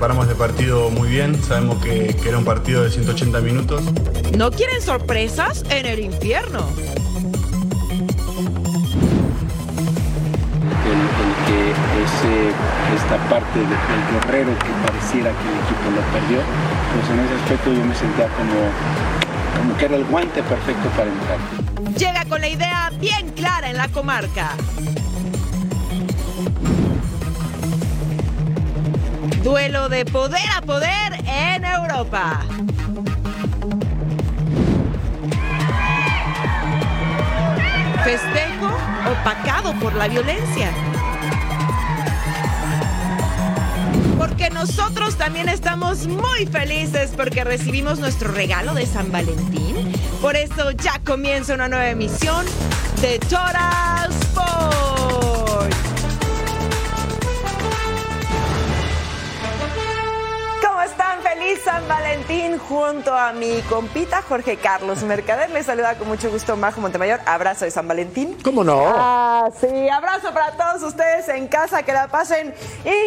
[0.00, 1.38] preparamos el partido muy bien.
[1.44, 3.82] Sabemos que, que era un partido de 180 minutos.
[4.34, 6.66] ¿No quieren sorpresas en el infierno?
[10.86, 11.70] el, el que
[12.02, 12.48] ese,
[12.96, 16.38] esta parte de- del guerrero que pareciera que el equipo lo perdió,
[16.94, 21.10] pues en ese aspecto yo me sentía como, como que era el guante perfecto para
[21.10, 21.38] entrar.
[21.98, 24.52] Llega con la idea bien clara en la comarca.
[29.42, 32.42] Duelo de poder a poder en Europa.
[38.04, 38.66] Festejo
[39.10, 40.70] opacado por la violencia.
[44.18, 49.90] Porque nosotros también estamos muy felices porque recibimos nuestro regalo de San Valentín.
[50.20, 52.44] Por eso ya comienza una nueva emisión
[53.00, 53.99] de Total
[62.68, 65.50] junto a mi compita Jorge Carlos Mercader.
[65.50, 67.20] Les saluda con mucho gusto Majo Montemayor.
[67.26, 68.36] Abrazo de San Valentín.
[68.44, 68.92] ¿Cómo no?
[68.94, 72.54] Ah, sí, abrazo para todos ustedes en casa, que la pasen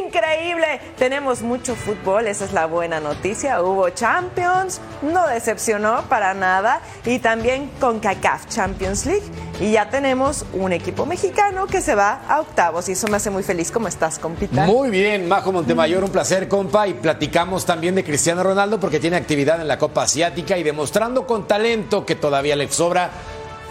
[0.03, 0.81] increíble.
[0.97, 3.61] Tenemos mucho fútbol, esa es la buena noticia.
[3.61, 6.81] Hubo Champions, no decepcionó para nada.
[7.05, 9.23] Y también con CACAF Champions League.
[9.59, 12.89] Y ya tenemos un equipo mexicano que se va a octavos.
[12.89, 13.71] Y eso me hace muy feliz.
[13.71, 14.65] ¿Cómo estás, compita?
[14.65, 16.87] Muy bien, Majo Montemayor, un placer, compa.
[16.87, 21.27] Y platicamos también de Cristiano Ronaldo porque tiene actividad en la Copa Asiática y demostrando
[21.27, 23.11] con talento que todavía le sobra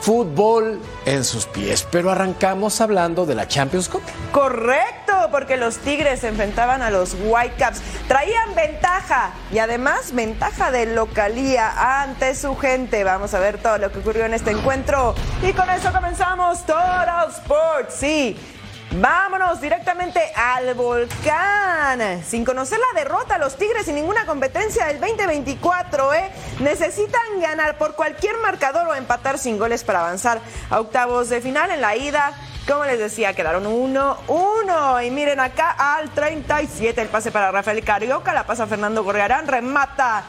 [0.01, 1.87] fútbol en sus pies.
[1.91, 4.03] Pero arrancamos hablando de la Champions Cup.
[4.33, 7.81] Correcto, porque los Tigres se enfrentaban a los Whitecaps.
[8.09, 13.05] Traían ventaja y además ventaja de localía ante su gente.
[13.05, 15.15] Vamos a ver todo lo que ocurrió en este encuentro.
[15.43, 17.95] Y con eso comenzamos Total Sports.
[17.95, 18.37] Sí.
[19.01, 22.23] Vámonos directamente al volcán.
[22.23, 26.31] Sin conocer la derrota, los Tigres sin ninguna competencia del 2024, ¿eh?
[26.61, 31.71] Necesitan ganar por cualquier marcador o empatar sin goles para avanzar a octavos de final
[31.71, 32.33] en la ida.
[32.69, 35.07] Como les decía, quedaron 1-1.
[35.07, 38.35] Y miren acá al 37 el pase para Rafael Carioca.
[38.35, 39.47] La pasa Fernando Gorriarán.
[39.47, 40.23] Remata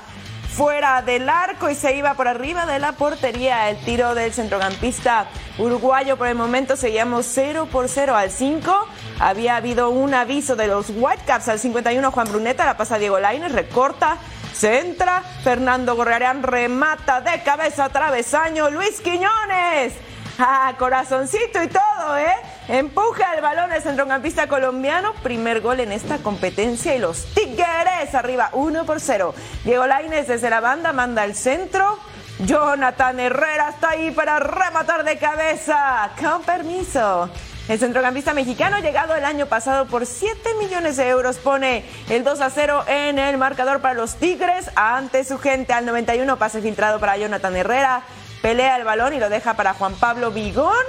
[0.56, 3.70] fuera del arco y se iba por arriba de la portería.
[3.70, 5.26] El tiro del centrocampista
[5.58, 8.88] uruguayo por el momento seguíamos 0 por 0 al 5.
[9.20, 13.52] Había habido un aviso de los Whitecaps al 51 Juan Bruneta, la pasa Diego Lainez,
[13.52, 14.18] recorta,
[14.54, 19.94] centra, Fernando Gorriarán remata de cabeza travesaño, Luis Quiñones.
[20.40, 22.34] Ah, corazoncito y todo, ¿eh?
[22.68, 25.14] Empuja el balón el centrocampista colombiano.
[25.22, 29.36] Primer gol en esta competencia y los Tigres arriba 1 por 0.
[29.64, 32.00] Diego Lainez desde la banda manda el centro.
[32.40, 36.10] Jonathan Herrera está ahí para rematar de cabeza.
[36.20, 37.30] Con permiso.
[37.70, 42.42] El centrocampista mexicano, llegado el año pasado por 7 millones de euros, pone el 2
[42.42, 45.72] a 0 en el marcador para los Tigres ante su gente.
[45.72, 48.02] Al 91 pase filtrado para Jonathan Herrera.
[48.44, 50.86] Pelea el balón y lo deja para Juan Pablo Vigón.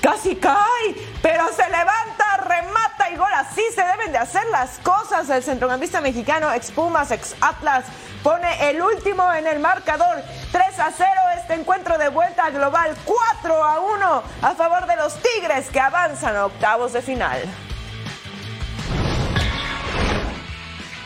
[0.00, 3.32] Casi cae, pero se levanta, remata y gol.
[3.34, 5.28] Así se deben de hacer las cosas.
[5.28, 7.86] El centrocampista mexicano, ex Pumas, ex Atlas,
[8.22, 10.22] pone el último en el marcador.
[10.52, 12.94] 3 a 0 este encuentro de vuelta global.
[13.04, 17.40] 4 a 1 a favor de los Tigres que avanzan a octavos de final.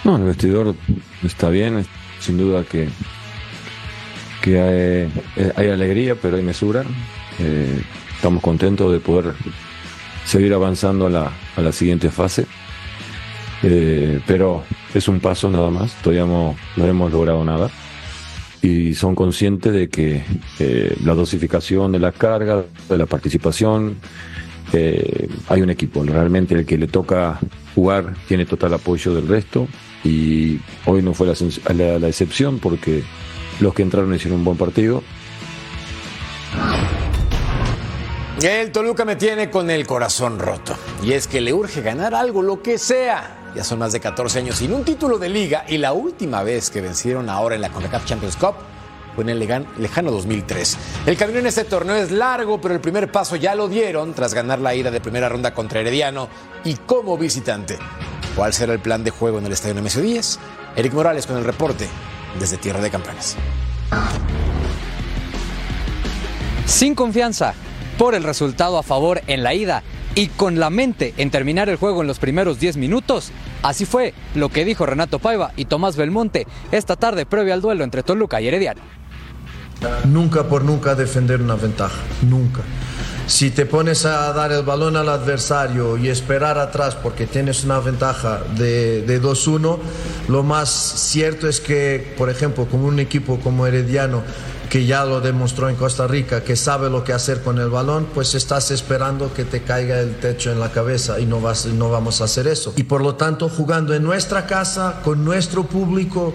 [0.05, 0.75] No, el vestidor
[1.25, 1.87] está bien,
[2.21, 2.91] sin duda que,
[4.43, 6.85] que hay, hay alegría, pero hay mesura.
[7.39, 7.81] Eh,
[8.17, 9.33] estamos contentos de poder
[10.27, 12.47] seguir avanzando a la, a la siguiente fase.
[13.63, 17.71] Eh, pero es un paso nada más, todavía no, no hemos logrado nada.
[18.61, 20.23] Y son conscientes de que
[20.59, 23.97] eh, la dosificación de la carga, de la participación,
[24.73, 26.05] eh, hay un equipo.
[26.05, 27.39] Realmente el que le toca
[27.75, 29.67] jugar tiene total apoyo del resto
[30.05, 31.35] y hoy no fue la,
[31.75, 33.03] la- la excepción porque
[33.61, 35.03] los que entraron hicieron un buen partido.
[38.41, 40.75] El Toluca me tiene con el corazón roto.
[41.03, 43.53] Y es que le urge ganar algo, lo que sea.
[43.55, 46.71] Ya son más de 14 años sin un título de liga y la última vez
[46.71, 48.55] que vencieron ahora en la CONCACAF Champions Cup
[49.15, 50.79] fue en el lejano 2003.
[51.07, 54.35] El camino en este torneo es largo, pero el primer paso ya lo dieron tras
[54.35, 56.29] ganar la ida de primera ronda contra Herediano
[56.65, 57.79] y como visitante.
[58.35, 60.39] ¿Cuál será el plan de juego en el Estadio Nemesio 10?
[60.75, 61.87] Eric Morales con el reporte
[62.39, 63.37] desde Tierra de Campeones.
[66.67, 67.55] Sin confianza,
[67.99, 69.83] por el resultado a favor en la ida
[70.15, 73.31] y con la mente en terminar el juego en los primeros 10 minutos,
[73.63, 77.85] así fue lo que dijo Renato Paiva y Tomás Belmonte esta tarde previa al duelo
[77.85, 78.81] entre Toluca y Herediano.
[80.05, 82.63] Nunca por nunca defender una ventaja, nunca.
[83.27, 87.79] Si te pones a dar el balón al adversario y esperar atrás porque tienes una
[87.79, 89.79] ventaja de, de 2-1,
[90.29, 94.23] lo más cierto es que, por ejemplo, como un equipo como Herediano,
[94.73, 98.09] que ya lo demostró en Costa Rica, que sabe lo que hacer con el balón,
[98.15, 101.91] pues estás esperando que te caiga el techo en la cabeza y no, vas, no
[101.91, 102.73] vamos a hacer eso.
[102.77, 106.33] Y por lo tanto, jugando en nuestra casa, con nuestro público,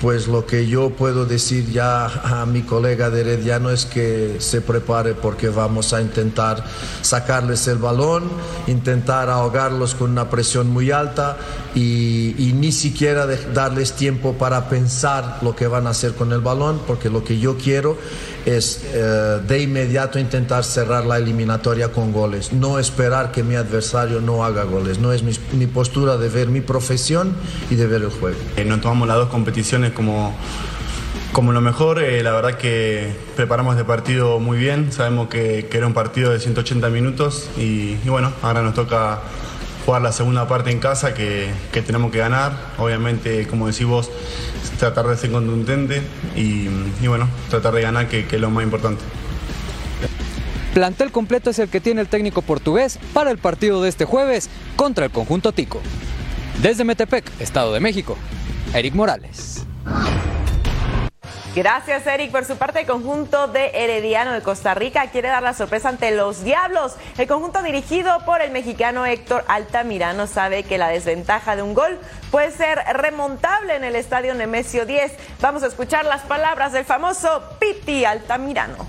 [0.00, 4.60] pues lo que yo puedo decir ya a mi colega de Herediano es que se
[4.60, 6.64] prepare porque vamos a intentar
[7.02, 8.30] sacarles el balón,
[8.66, 11.36] intentar ahogarlos con una presión muy alta
[11.74, 16.80] y, ni siquiera darles tiempo para pensar lo que van a hacer con el balón,
[16.86, 17.96] porque lo que yo quiero
[18.46, 24.20] es eh, de inmediato intentar cerrar la eliminatoria con goles, no esperar que mi adversario
[24.20, 27.34] no haga goles, no es mi, mi postura de ver mi profesión
[27.70, 28.36] y de ver el juego.
[28.56, 30.34] Eh, nos tomamos las dos competiciones como,
[31.32, 32.02] como lo mejor.
[32.02, 34.92] eh, la verdad que preparamos este partido muy bien.
[34.92, 39.20] Sabemos que, que era un partido de 180 minutos y, y bueno, ahora nos toca
[39.84, 42.52] jugar la segunda parte en casa que, que tenemos que ganar.
[42.78, 44.10] Obviamente, como decís vos,
[44.78, 46.02] tratar de ser contundente
[46.36, 46.68] y,
[47.06, 49.02] bueno, tratar de ganar que, que es lo más importante.
[50.74, 54.50] Plantel completo es el que tiene el técnico portugués para el partido de este jueves
[54.74, 55.80] contra el conjunto Tico.
[56.60, 58.16] Desde Metepec, Estado de México,
[58.74, 59.64] Eric Morales.
[61.54, 62.32] Gracias, Eric.
[62.32, 66.10] Por su parte, el conjunto de Herediano de Costa Rica quiere dar la sorpresa ante
[66.10, 66.96] los Diablos.
[67.16, 72.00] El conjunto dirigido por el mexicano Héctor Altamirano sabe que la desventaja de un gol
[72.32, 75.12] puede ser remontable en el estadio Nemesio 10.
[75.40, 78.88] Vamos a escuchar las palabras del famoso Piti Altamirano.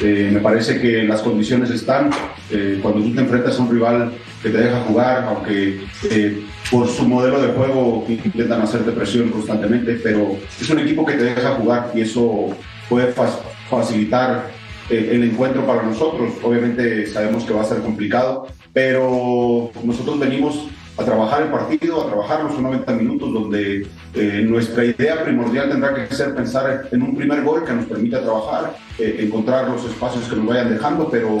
[0.00, 2.10] Eh, me parece que las condiciones están.
[2.50, 6.86] eh, cuando tú te enfrentas a un rival que te deja jugar, aunque eh, por
[6.88, 11.54] su modelo de juego intentan hacerte presión constantemente, pero es un equipo que te deja
[11.54, 12.48] jugar y eso
[12.88, 14.50] puede fa- facilitar
[14.90, 16.32] eh, el encuentro para nosotros.
[16.42, 20.66] Obviamente sabemos que va a ser complicado, pero nosotros venimos
[20.98, 25.94] a trabajar el partido, a trabajar los 90 minutos, donde eh, nuestra idea primordial tendrá
[25.94, 30.24] que ser pensar en un primer gol que nos permita trabajar, eh, encontrar los espacios
[30.28, 31.38] que nos vayan dejando, pero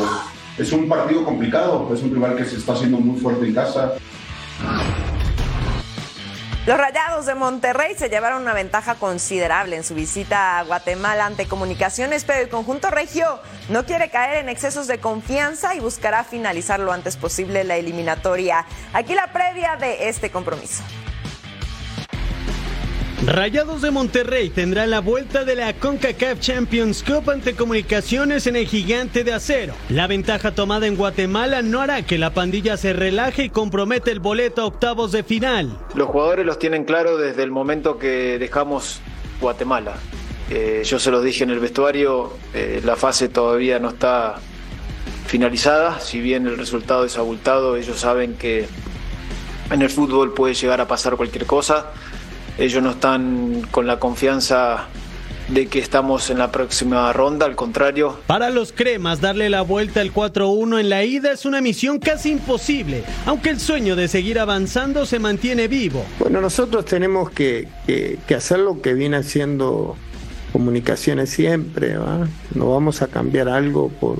[0.56, 3.92] es un partido complicado, es un rival que se está haciendo muy fuerte en casa.
[6.68, 11.48] Los Rayados de Monterrey se llevaron una ventaja considerable en su visita a Guatemala ante
[11.48, 16.78] Comunicaciones, pero el conjunto regio no quiere caer en excesos de confianza y buscará finalizar
[16.78, 18.66] lo antes posible la eliminatoria.
[18.92, 20.82] Aquí la previa de este compromiso.
[23.26, 28.66] Rayados de Monterrey tendrá la vuelta de la CONCACAF Champions Cup ante Comunicaciones en el
[28.66, 29.74] Gigante de Acero.
[29.88, 34.20] La ventaja tomada en Guatemala no hará que la pandilla se relaje y compromete el
[34.20, 35.76] boleto a octavos de final.
[35.94, 39.00] Los jugadores los tienen claro desde el momento que dejamos
[39.40, 39.96] Guatemala.
[40.48, 44.36] Eh, yo se los dije en el vestuario, eh, la fase todavía no está
[45.26, 48.68] finalizada, si bien el resultado es abultado, ellos saben que
[49.70, 51.92] en el fútbol puede llegar a pasar cualquier cosa.
[52.58, 54.86] Ellos no están con la confianza
[55.48, 60.00] de que estamos en la próxima ronda, al contrario, Para los cremas, darle la vuelta
[60.02, 64.38] al 4-1 en la ida es una misión casi imposible, aunque el sueño de seguir
[64.40, 66.04] avanzando se mantiene vivo.
[66.18, 69.96] Bueno, nosotros tenemos que, que- que hacer lo que viene haciendo
[70.52, 72.26] comunicaciones siempre, ¿va?
[72.54, 74.18] No vamos a cambiar algo por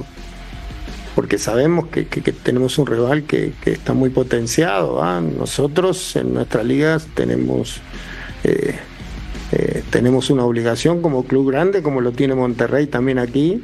[1.15, 4.95] porque sabemos que, que- que tenemos un rival que, que está muy potenciado.
[4.95, 5.21] ¿va?
[5.21, 7.81] Nosotros en nuestras ligas tenemos,
[8.45, 8.79] eh,
[9.53, 13.63] eh, tenemos una obligación como club grande, como lo tiene Monterrey también aquí,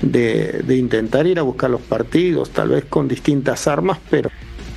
[0.00, 4.30] de, intentar ir a buscar los partidos, tal vez con distintas armas, pero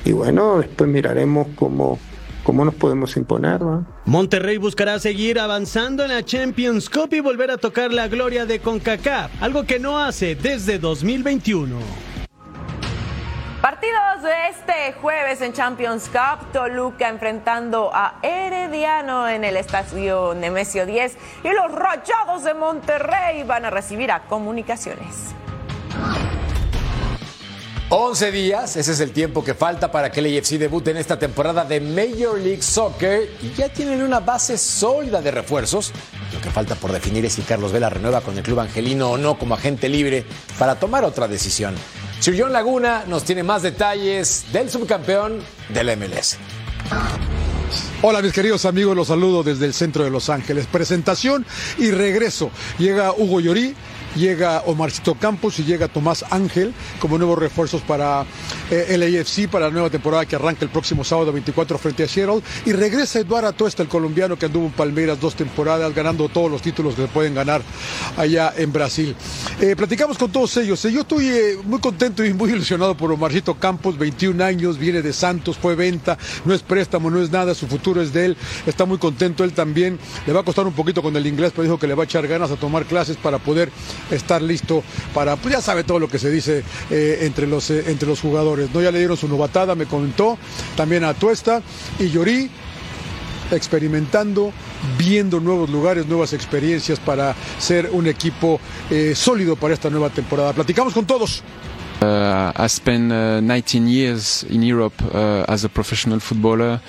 [0.03, 1.97] y bueno, después miraremos cómo,
[2.43, 3.59] cómo nos podemos imponer.
[4.05, 8.59] Monterrey buscará seguir avanzando en la Champions Cup y volver a tocar la gloria de
[8.59, 12.14] CONCACAF, algo que no hace desde 2021.
[13.65, 20.85] Partidos de este jueves en Champions Cup, Toluca enfrentando a Herediano en el estadio Nemesio
[20.85, 25.33] 10 y los Rayados de Monterrey van a recibir a Comunicaciones.
[27.89, 31.17] 11 días, ese es el tiempo que falta para que el AFC debute en esta
[31.17, 35.91] temporada de Major League Soccer y ya tienen una base sólida de refuerzos.
[36.31, 39.17] Lo que falta por definir es si Carlos Vela renueva con el club angelino o
[39.17, 40.23] no como agente libre
[40.59, 41.73] para tomar otra decisión.
[42.19, 46.37] Sir Laguna nos tiene más detalles del subcampeón del MLS.
[48.01, 50.67] Hola mis queridos amigos, los saludo desde el centro de Los Ángeles.
[50.67, 51.45] Presentación
[51.77, 52.51] y regreso.
[52.77, 53.75] Llega Hugo Llorí
[54.15, 58.25] llega Omarcito Campos y llega Tomás Ángel como nuevos refuerzos para
[58.71, 62.07] eh, el AFC para la nueva temporada que arranca el próximo sábado 24 frente a
[62.07, 66.49] Seattle y regresa Eduardo Atuesta, el colombiano que anduvo en Palmeiras dos temporadas ganando todos
[66.49, 67.61] los títulos que se pueden ganar
[68.17, 69.15] allá en Brasil.
[69.59, 70.81] Eh, platicamos con todos ellos.
[70.83, 75.13] Yo estoy eh, muy contento y muy ilusionado por Omarcito Campos, 21 años, viene de
[75.13, 78.85] Santos, fue venta, no es préstamo, no es nada, su futuro es de él, está
[78.85, 81.79] muy contento él también, le va a costar un poquito con el inglés, pero dijo
[81.79, 83.71] que le va a echar ganas a tomar clases para poder
[84.11, 84.83] estar listo
[85.13, 88.21] para, pues ya sabe todo lo que se dice eh, entre, los, eh, entre los
[88.21, 88.81] jugadores, ¿no?
[88.81, 90.37] Ya le dieron su novatada, me comentó,
[90.75, 91.61] también a Tuesta
[91.99, 92.49] y Llorí,
[93.51, 94.51] experimentando,
[94.97, 98.59] viendo nuevos lugares, nuevas experiencias para ser un equipo
[98.89, 100.53] eh, sólido para esta nueva temporada.
[100.53, 101.43] Platicamos con todos.
[102.01, 106.81] Uh, I spent uh, 19 years in Europe uh, as a professional footballer,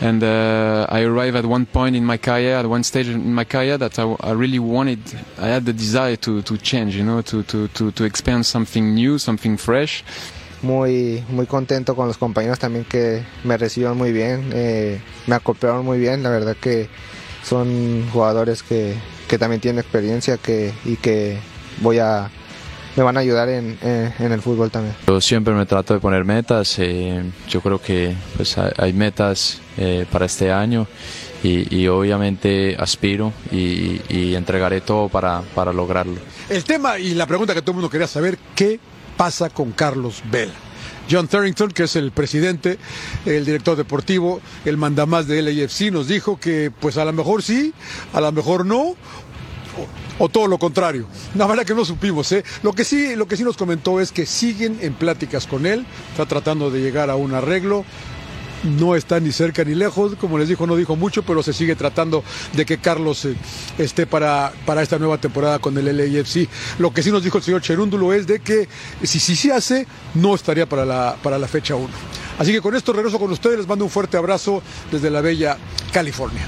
[0.00, 3.44] and uh, I arrived at one point in my career, at one stage in my
[3.44, 4.98] career, that I, I really wanted.
[5.38, 8.94] I had the desire to, to change, you know, to, to, to, to experience something
[8.94, 10.02] new, something fresh.
[10.62, 15.84] Muy, muy contento con los compañeros también que me recibieron muy bien, eh, me acoplaron
[15.84, 16.88] muy bien, la verdad que
[17.42, 18.94] son jugadores que,
[19.28, 21.38] que también tienen experiencia que, y que
[21.80, 22.30] voy a
[23.00, 24.94] me van a ayudar en, en, en, el fútbol también.
[25.06, 26.78] Yo siempre me trato de poner metas.
[26.78, 30.86] Eh, yo creo que pues, hay, hay metas eh, para este año
[31.42, 36.16] y, y obviamente aspiro y, y, entregaré todo para, para lograrlo.
[36.50, 38.78] El tema y la pregunta que todo el mundo quería saber, ¿qué
[39.16, 40.52] pasa con Carlos Vela?
[41.10, 42.78] John Tharrington, que es el presidente,
[43.24, 47.72] el director deportivo, el mandamás de LAFC, nos dijo que pues a lo mejor sí,
[48.12, 48.94] a lo mejor no,
[50.18, 51.06] o todo lo contrario.
[51.34, 52.44] La verdad que no supimos, ¿eh?
[52.62, 55.86] Lo que sí, lo que sí nos comentó es que siguen en pláticas con él,
[56.10, 57.84] está tratando de llegar a un arreglo.
[58.62, 61.76] No está ni cerca ni lejos, como les dijo, no dijo mucho, pero se sigue
[61.76, 62.22] tratando
[62.52, 63.34] de que Carlos eh,
[63.78, 66.46] esté para, para esta nueva temporada con el LAFC.
[66.78, 68.68] Lo que sí nos dijo el señor Cherúndulo es de que
[69.02, 71.88] si sí se hace, no estaría para la, para la fecha 1.
[72.38, 74.62] Así que con esto regreso con ustedes, les mando un fuerte abrazo
[74.92, 75.56] desde la bella
[75.90, 76.46] California.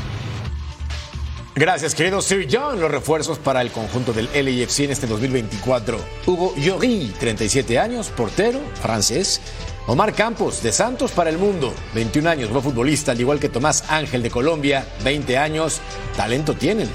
[1.54, 2.80] Gracias, querido Sir John.
[2.80, 5.98] Los refuerzos para el conjunto del LAFC en este 2024.
[6.26, 9.40] Hugo Llori, 37 años, portero, francés.
[9.86, 13.84] Omar Campos, de Santos para el Mundo, 21 años, buen futbolista, al igual que Tomás
[13.90, 15.80] Ángel de Colombia, 20 años.
[16.16, 16.88] Talento tienen.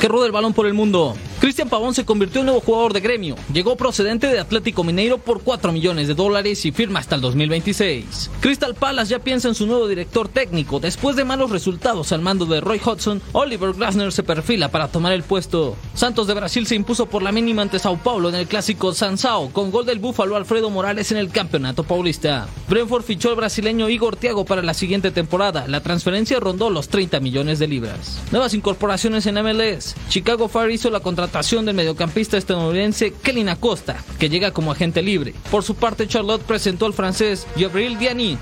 [0.00, 1.16] Que rueda el balón por el mundo.
[1.40, 3.36] Cristian Pavón se convirtió en nuevo jugador de gremio.
[3.52, 8.30] Llegó procedente de Atlético Mineiro por 4 millones de dólares y firma hasta el 2026.
[8.40, 10.80] Crystal Palace ya piensa en su nuevo director técnico.
[10.80, 15.12] Después de malos resultados al mando de Roy Hodgson, Oliver Glasner se perfila para tomar
[15.12, 15.76] el puesto.
[15.94, 19.50] Santos de Brasil se impuso por la mínima ante Sao Paulo en el clásico Sansao,
[19.50, 22.48] con gol del búfalo Alfredo Morales en el campeonato paulista.
[22.68, 25.66] Brentford fichó al brasileño Igor Thiago para la siguiente temporada.
[25.68, 28.20] La transferencia rondó los 30 millones de libras.
[28.30, 29.94] Nuevas incorporaciones en MLS.
[30.08, 35.34] Chicago Fire hizo la contratación del mediocampista estadounidense Kelly Acosta, que llega como agente libre.
[35.50, 38.38] Por su parte, Charlotte presentó al francés Gabriel Diani.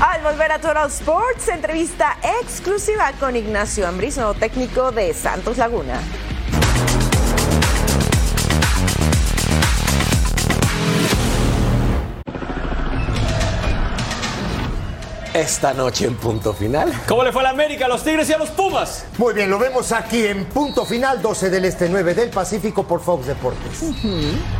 [0.00, 6.00] Al volver a Total Sports, entrevista exclusiva con Ignacio Ambriz, nuevo técnico de Santos Laguna.
[15.40, 16.92] Esta noche en punto final.
[17.08, 19.06] ¿Cómo le fue a la América, a los Tigres y a los Pumas?
[19.16, 23.00] Muy bien, lo vemos aquí en punto final, 12 del Este, 9 del Pacífico por
[23.00, 23.80] Fox Deportes.
[23.80, 24.59] Uh -huh.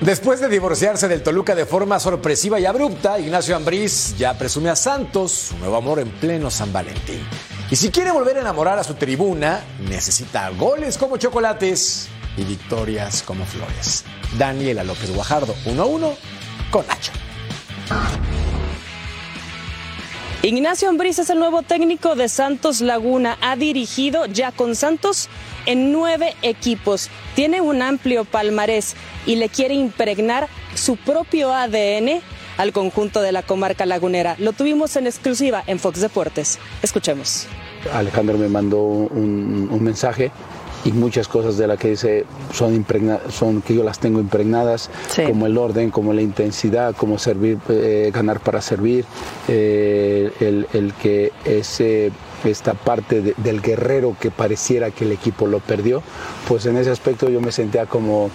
[0.00, 4.76] Después de divorciarse del Toluca de forma sorpresiva y abrupta, Ignacio Ambriz ya presume a
[4.76, 7.20] Santos su nuevo amor en pleno San Valentín.
[7.70, 13.22] Y si quiere volver a enamorar a su tribuna, necesita goles como chocolates y victorias
[13.22, 14.04] como flores.
[14.38, 16.16] Daniela López Guajardo, 1 a 1
[16.70, 17.12] con Nacho.
[20.42, 23.36] Ignacio Ambriz es el nuevo técnico de Santos Laguna.
[23.42, 25.28] Ha dirigido ya con Santos
[25.70, 27.08] en nueve equipos.
[27.34, 28.96] Tiene un amplio palmarés
[29.26, 32.20] y le quiere impregnar su propio ADN
[32.56, 34.34] al conjunto de la comarca lagunera.
[34.38, 36.58] Lo tuvimos en exclusiva en Fox Deportes.
[36.82, 37.46] Escuchemos.
[37.94, 40.30] Alejandro me mandó un, un mensaje
[40.84, 42.24] y muchas cosas de las que dice
[42.54, 45.22] son, impregna, son que yo las tengo impregnadas, Sí.
[45.24, 49.04] como el orden, como la intensidad, como servir, eh, ganar para servir,
[49.48, 52.12] eh, el, el que ese,
[52.44, 56.02] esta parte de- del guerrero que pareciera que el equipo lo perdió,
[56.48, 58.30] pues en ese aspecto yo me sentía como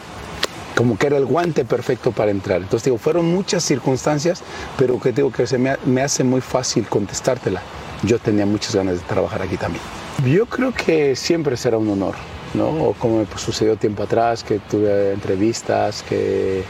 [0.76, 2.58] como que era el guante perfecto para entrar.
[2.62, 4.42] Entonces digo, fueron muchas circunstancias,
[4.78, 7.62] pero que digo que se me, me hace muy fácil contestártela.
[8.04, 9.82] Yo tenía muchas ganas de trabajar aquí también.
[10.26, 12.16] Yo creo que siempre será un honor,
[12.54, 12.68] ¿no?
[12.90, 16.64] O como me sucedió tiempo atrás, que tuve entrevistas, que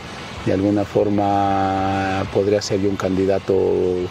[0.46, 3.56] de alguna forma podría ser yo un candidato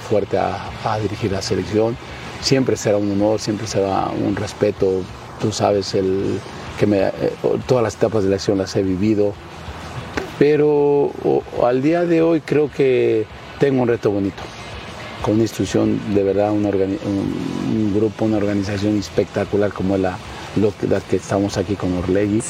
[0.09, 1.97] fuerte a, a dirigir la selección.
[2.45, 5.01] Siempre será un honor, siempre será un respeto.
[5.41, 6.39] Tú sabes el,
[6.79, 7.13] que me- eh,
[7.67, 9.33] todas las etapas de la acción las he vivido
[10.39, 10.69] pero
[11.25, 13.25] o- al día de hoy creo que
[13.61, 14.43] tengo un reto bonito,
[15.23, 20.19] con una institución de verdad, un, organi- un- un grupo, una organización espectacular como la,
[20.57, 22.43] lo la que estamos aquí con Orlegui.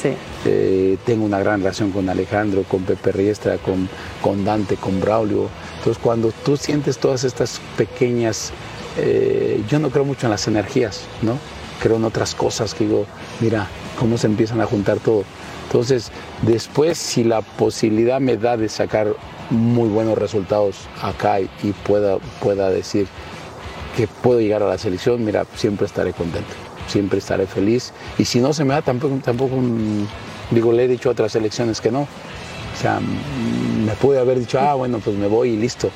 [0.46, 3.86] Eh, tengo una gran relación con Alejandro, con Pepe Riestra, con,
[4.22, 5.48] con Dante, con Braulio.
[5.78, 8.50] Entonces cuando tú sientes todas estas pequeñas,
[8.96, 11.38] eh, yo no creo mucho en las energías, ¿no?
[11.80, 13.06] Creo en otras cosas digo,
[13.40, 15.24] mira, cómo se empiezan a juntar todo.
[15.66, 16.10] Entonces,
[16.42, 19.14] después, si la posibilidad me da de sacar
[19.50, 23.06] muy buenos resultados acá y, y pueda, pueda decir
[23.96, 26.52] que puedo llegar a la selección, mira, siempre estaré contento,
[26.88, 27.92] siempre estaré feliz.
[28.18, 30.06] Y si no se me da, tampoco, tampoco mm,
[30.50, 32.02] digo, le he dicho a otras selecciones que no.
[32.02, 35.90] O sea, mm, me pude haber dicho, ah, bueno, pues me voy y listo.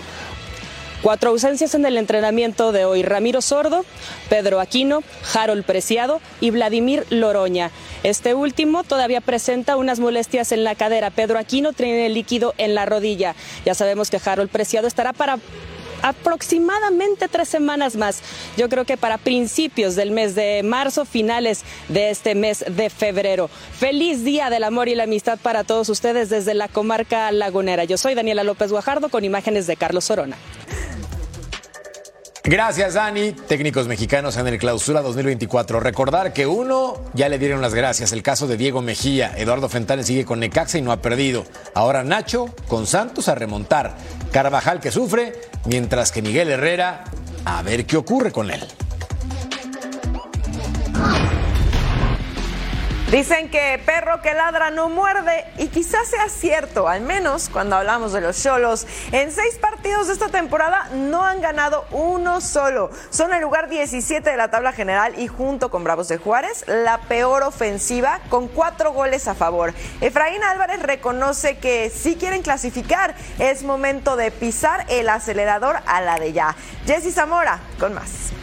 [1.03, 3.05] Cuatro ausencias en el entrenamiento de hoy.
[3.05, 3.85] Ramiro Sordo,
[4.29, 7.71] Pedro Aquino, Harold Preciado y Vladimir Loroña.
[8.03, 11.11] Este último todavía presenta unas molestias en la cadera.
[11.11, 13.37] Pedro Aquino tiene líquido en la rodilla.
[13.65, 15.39] Ya sabemos que Harold Preciado estará para
[16.03, 18.23] aproximadamente tres semanas más.
[18.57, 23.49] Yo creo que para principios del mes de marzo, finales de este mes de febrero.
[23.79, 27.85] Feliz Día del Amor y la Amistad para todos ustedes desde la comarca lagunera.
[27.85, 30.37] Yo soy Daniela López Guajardo con imágenes de Carlos Sorona.
[32.49, 33.33] Gracias, Dani.
[33.33, 35.81] Técnicos mexicanos en el Clausura 2024.
[35.81, 38.13] Recordar que uno ya le dieron las gracias.
[38.13, 39.35] El caso de Diego Mejía.
[39.37, 41.45] Eduardo Fentanes sigue con Necaxa y no ha perdido.
[41.75, 43.99] Ahora Nacho con Santos a remontar.
[44.33, 45.35] Carvajal que sufre,
[45.67, 47.05] mientras que Miguel Herrera
[47.45, 48.67] a ver qué ocurre con él.
[53.11, 58.13] Dicen que perro que ladra no muerde y quizás sea cierto, al menos cuando hablamos
[58.13, 58.87] de los Cholos.
[59.13, 62.91] En seis partidos de esta temporada no han ganado uno solo.
[63.09, 66.99] Son el lugar 17 de la tabla general y junto con Bravos de Juárez, la
[67.09, 69.73] peor ofensiva con cuatro goles a favor.
[70.03, 76.19] Efraín Álvarez reconoce que si quieren clasificar es momento de pisar el acelerador a la
[76.19, 76.55] de ya.
[76.85, 78.35] Jesse Zamora con más.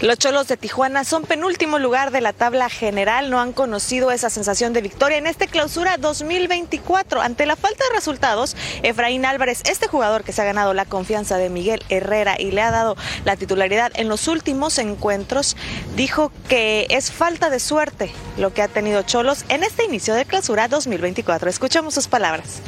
[0.00, 4.28] Los Cholos de Tijuana son penúltimo lugar de la tabla general, no han conocido esa
[4.28, 7.20] sensación de victoria en este clausura 2024.
[7.20, 11.36] Ante la falta de resultados, Efraín Álvarez, este jugador que se ha ganado la confianza
[11.36, 15.56] de Miguel Herrera y le ha dado la titularidad en los últimos encuentros,
[15.96, 20.24] dijo que es falta de suerte lo que ha tenido Cholos en este inicio de
[20.24, 21.48] clausura 2024.
[21.48, 22.60] Escuchamos sus palabras.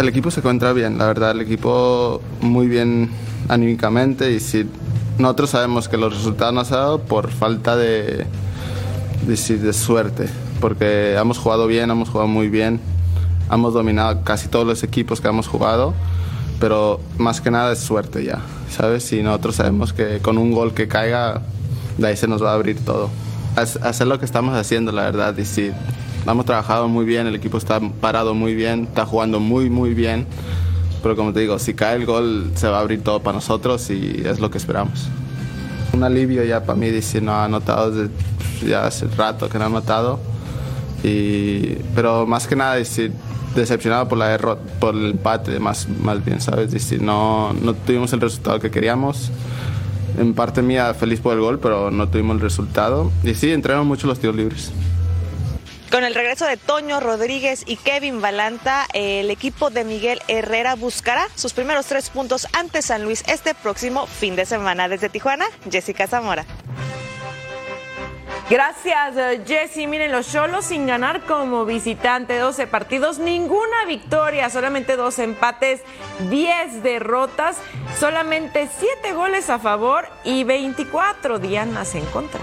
[0.00, 3.10] El equipo se encuentra bien, la verdad, el equipo muy bien
[3.48, 4.66] anímicamente y si
[5.18, 8.26] nosotros sabemos que los resultados no se han dado por falta de,
[9.26, 10.28] de, de suerte,
[10.60, 12.80] porque hemos jugado bien, hemos jugado muy bien,
[13.50, 15.94] hemos dominado casi todos los equipos que hemos jugado,
[16.60, 19.12] pero más que nada es suerte ya, ¿sabes?
[19.12, 21.42] Y nosotros sabemos que con un gol que caiga,
[21.98, 23.10] de ahí se nos va a abrir todo.
[23.56, 25.70] Hacer lo que estamos haciendo, la verdad, y sí,
[26.26, 30.26] hemos trabajado muy bien, el equipo está parado muy bien, está jugando muy, muy bien.
[31.04, 33.90] Pero como te digo, si cae el gol se va a abrir todo para nosotros
[33.90, 35.08] y es lo que esperamos.
[35.92, 38.10] Un alivio ya para mí decir no ha anotado desde
[38.66, 40.18] ya hace rato que no ha anotado.
[41.02, 43.12] Y, pero más que nada decir
[43.54, 46.70] decepcionado por la derrota, por el empate más, más bien, ¿sabes?
[46.70, 49.30] Decir, no, no tuvimos el resultado que queríamos.
[50.18, 53.12] En parte mía feliz por el gol, pero no tuvimos el resultado.
[53.22, 54.72] Y sí, entrenan mucho los tiros libres.
[55.94, 61.28] Con el regreso de Toño Rodríguez y Kevin Balanta, el equipo de Miguel Herrera buscará
[61.36, 64.88] sus primeros tres puntos ante San Luis este próximo fin de semana.
[64.88, 66.44] Desde Tijuana, Jessica Zamora.
[68.50, 69.86] Gracias, eh, Jesse.
[69.86, 75.80] Miren, los Cholos sin ganar como visitante, 12 partidos, ninguna victoria, solamente dos empates,
[76.28, 77.58] 10 derrotas,
[78.00, 82.40] solamente 7 goles a favor y 24 dianas en contra.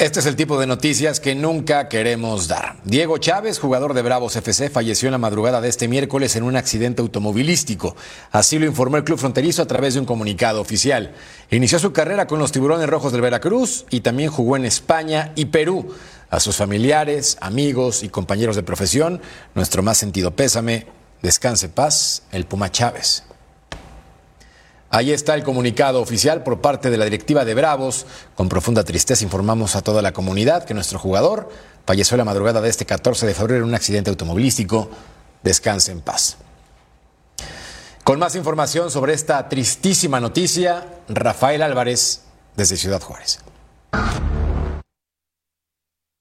[0.00, 2.76] Este es el tipo de noticias que nunca queremos dar.
[2.82, 6.56] Diego Chávez, jugador de Bravos FC, falleció en la madrugada de este miércoles en un
[6.56, 7.94] accidente automovilístico.
[8.32, 11.14] Así lo informó el club fronterizo a través de un comunicado oficial.
[11.48, 15.44] Inició su carrera con los Tiburones Rojos del Veracruz y también jugó en España y
[15.44, 15.94] Perú.
[16.28, 19.22] A sus familiares, amigos y compañeros de profesión,
[19.54, 20.88] nuestro más sentido pésame.
[21.22, 23.22] Descanse paz, el Puma Chávez.
[24.94, 28.06] Ahí está el comunicado oficial por parte de la directiva de Bravos.
[28.36, 31.48] Con profunda tristeza informamos a toda la comunidad que nuestro jugador
[31.84, 34.88] falleció la madrugada de este 14 de febrero en un accidente automovilístico.
[35.42, 36.36] Descanse en paz.
[38.04, 42.20] Con más información sobre esta tristísima noticia, Rafael Álvarez
[42.54, 43.40] desde Ciudad Juárez.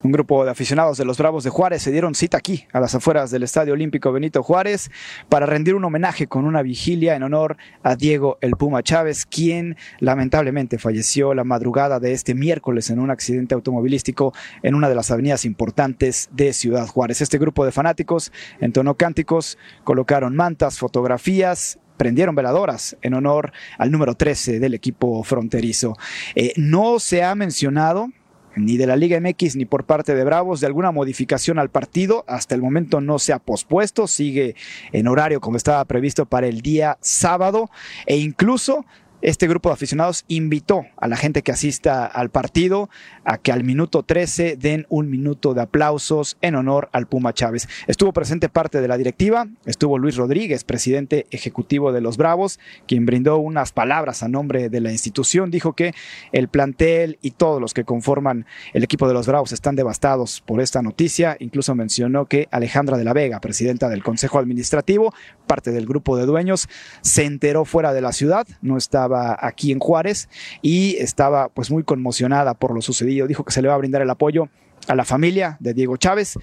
[0.03, 2.93] Un grupo de aficionados de los Bravos de Juárez se dieron cita aquí, a las
[2.93, 4.91] afueras del Estadio Olímpico Benito Juárez,
[5.29, 9.77] para rendir un homenaje con una vigilia en honor a Diego El Puma Chávez, quien
[9.99, 15.09] lamentablemente falleció la madrugada de este miércoles en un accidente automovilístico en una de las
[15.09, 17.21] avenidas importantes de Ciudad Juárez.
[17.21, 24.15] Este grupo de fanáticos entonó cánticos, colocaron mantas, fotografías prendieron veladoras en honor al número
[24.15, 25.95] 13 del equipo fronterizo.
[26.35, 28.09] Eh, no se ha mencionado
[28.55, 32.23] ni de la Liga MX ni por parte de Bravos de alguna modificación al partido.
[32.27, 34.55] Hasta el momento no se ha pospuesto, sigue
[34.91, 37.69] en horario como estaba previsto para el día sábado
[38.05, 38.85] e incluso
[39.23, 42.89] este grupo de aficionados invitó a la gente que asista al partido
[43.23, 47.69] a que al minuto 13 den un minuto de aplausos en honor al Puma Chávez.
[47.87, 53.05] Estuvo presente parte de la directiva, estuvo Luis Rodríguez, presidente ejecutivo de los Bravos, quien
[53.05, 55.51] brindó unas palabras a nombre de la institución.
[55.51, 55.93] Dijo que
[56.33, 60.59] el plantel y todos los que conforman el equipo de los Bravos están devastados por
[60.59, 61.37] esta noticia.
[61.39, 65.13] Incluso mencionó que Alejandra de la Vega, presidenta del Consejo Administrativo,
[65.47, 66.67] parte del grupo de dueños,
[66.99, 70.29] se enteró fuera de la ciudad, no estaba aquí en Juárez
[70.61, 73.27] y estaba pues muy conmocionada por lo sucedido.
[73.27, 74.49] Dijo que se le va a brindar el apoyo
[74.87, 76.37] a la familia de Diego Chávez.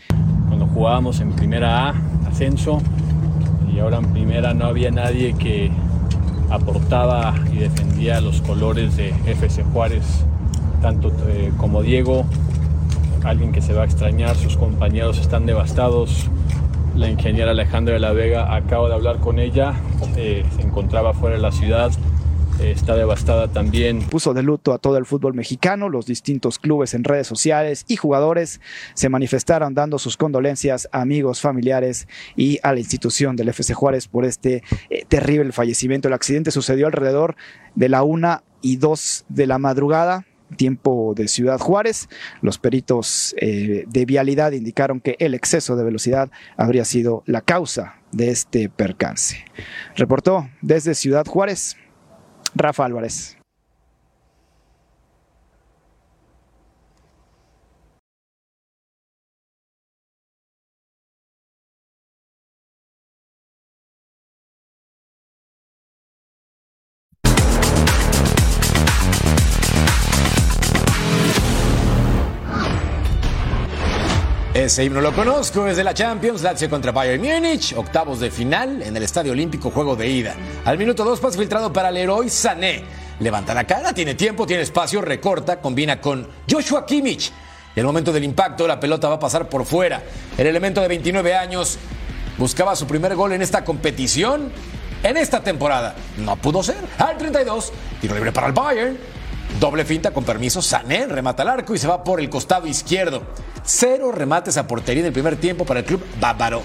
[0.48, 1.94] Cuando jugábamos en primera A,
[2.28, 2.80] ascenso,
[3.72, 5.70] y ahora en primera no había nadie que
[6.50, 10.24] aportaba y defendía los colores de FC Juárez,
[10.83, 12.24] tanto eh, como Diego,
[13.24, 16.28] alguien que se va a extrañar, sus compañeros están devastados.
[16.96, 19.74] La ingeniera Alejandra de la Vega, acabo de hablar con ella,
[20.16, 21.92] eh, se encontraba fuera de la ciudad,
[22.62, 24.02] está devastada también.
[24.02, 27.96] Puso de luto a todo el fútbol mexicano, los distintos clubes en redes sociales y
[27.96, 28.60] jugadores
[28.94, 34.08] se manifestaron dando sus condolencias a amigos, familiares y a la institución del FC Juárez
[34.08, 36.08] por este eh, terrible fallecimiento.
[36.08, 37.36] El accidente sucedió alrededor
[37.74, 42.08] de la una y dos de la madrugada tiempo de Ciudad Juárez.
[42.42, 47.94] Los peritos eh, de vialidad indicaron que el exceso de velocidad habría sido la causa
[48.12, 49.44] de este percance.
[49.96, 51.76] Reportó desde Ciudad Juárez
[52.55, 53.39] Rafa Álvarez.
[74.70, 78.80] Ese himno lo conozco, es de la Champions, Lazio contra Bayern Múnich, octavos de final
[78.83, 80.37] en el Estadio Olímpico, juego de ida.
[80.64, 82.85] Al minuto 2, pase filtrado para Leroy Sané.
[83.18, 87.33] Levanta la cara, tiene tiempo, tiene espacio, recorta, combina con Joshua Kimmich.
[87.74, 90.04] Y el momento del impacto, la pelota va a pasar por fuera.
[90.38, 91.76] El elemento de 29 años
[92.38, 94.52] buscaba su primer gol en esta competición,
[95.02, 95.96] en esta temporada.
[96.16, 96.78] No pudo ser.
[96.96, 98.96] Al 32, tiro libre para el Bayern.
[99.60, 103.22] Doble finta con permiso, Sané remata el arco y se va por el costado izquierdo.
[103.62, 106.62] Cero remates a portería en el primer tiempo para el club bávaro.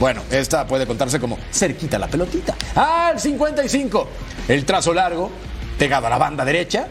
[0.00, 2.54] Bueno, esta puede contarse como cerquita la pelotita.
[2.74, 4.08] Al 55,
[4.48, 5.30] el trazo largo,
[5.78, 6.88] pegado a la banda derecha.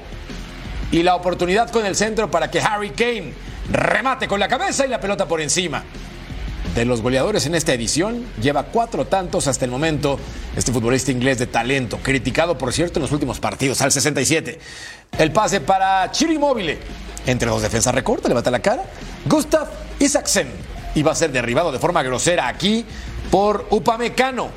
[0.92, 3.34] Y la oportunidad con el centro para que Harry Kane
[3.72, 5.84] remate con la cabeza y la pelota por encima.
[6.78, 10.20] De los goleadores en esta edición, lleva cuatro tantos hasta el momento.
[10.56, 14.60] Este futbolista inglés de talento, criticado por cierto en los últimos partidos, al 67.
[15.18, 16.78] El pase para Móvil.
[17.26, 18.84] Entre dos defensas recorta, levanta la cara.
[19.26, 20.50] Gustav Isaksen.
[20.94, 22.86] Y va a ser derribado de forma grosera aquí
[23.32, 24.50] por Upamecano.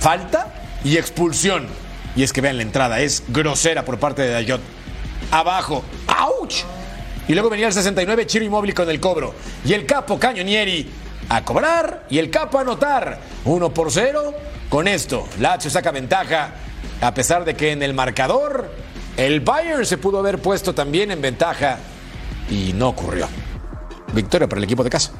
[0.00, 1.68] Falta y expulsión.
[2.16, 4.60] Y es que vean la entrada, es grosera por parte de Dayot.
[5.30, 5.84] Abajo.
[6.08, 6.77] ¡Auch!
[7.28, 9.34] Y luego venía el 69 Chiro Inmóvil con el cobro.
[9.64, 10.90] Y el capo Cañonieri
[11.28, 13.20] a cobrar y el capo a anotar.
[13.44, 14.34] 1 por 0.
[14.70, 16.54] Con esto, Lazio saca ventaja.
[17.00, 18.72] A pesar de que en el marcador
[19.16, 21.78] el Bayern se pudo haber puesto también en ventaja
[22.50, 23.28] y no ocurrió.
[24.14, 25.12] Victoria para el equipo de casa.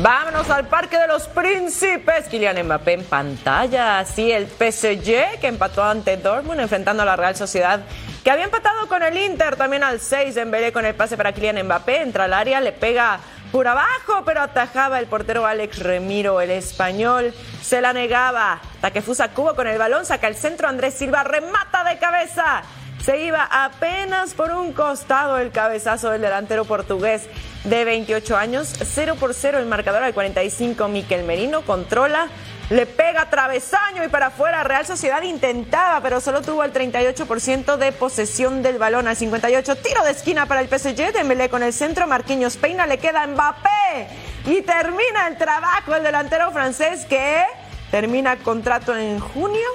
[0.00, 2.28] Vámonos al Parque de los Príncipes.
[2.28, 3.98] Kylian Mbappé en pantalla.
[3.98, 7.80] Así el PSG que empató ante Dortmund enfrentando a la Real Sociedad
[8.22, 10.36] que había empatado con el Inter también al 6.
[10.36, 12.02] Dembélé con el pase para Kylian Mbappé.
[12.02, 13.18] Entra al área, le pega
[13.50, 17.34] por abajo, pero atajaba el portero Alex Remiro, el español.
[17.60, 18.60] Se la negaba.
[18.80, 20.68] Taquefusa Cubo con el balón, saca el centro.
[20.68, 22.62] Andrés Silva remata de cabeza.
[23.02, 27.28] Se iba apenas por un costado el cabezazo del delantero portugués
[27.64, 28.74] de 28 años.
[28.82, 30.88] 0 por 0 el marcador al 45.
[30.88, 32.28] Miquel Merino controla,
[32.70, 34.64] le pega travesaño y para afuera.
[34.64, 39.76] Real Sociedad intentaba, pero solo tuvo el 38% de posesión del balón al 58.
[39.76, 41.12] Tiro de esquina para el PSG.
[41.12, 42.06] Dembélé con el centro.
[42.06, 44.08] Marquinhos Peina le queda Mbappé.
[44.46, 47.44] Y termina el trabajo el delantero francés que
[47.90, 49.66] termina contrato en junio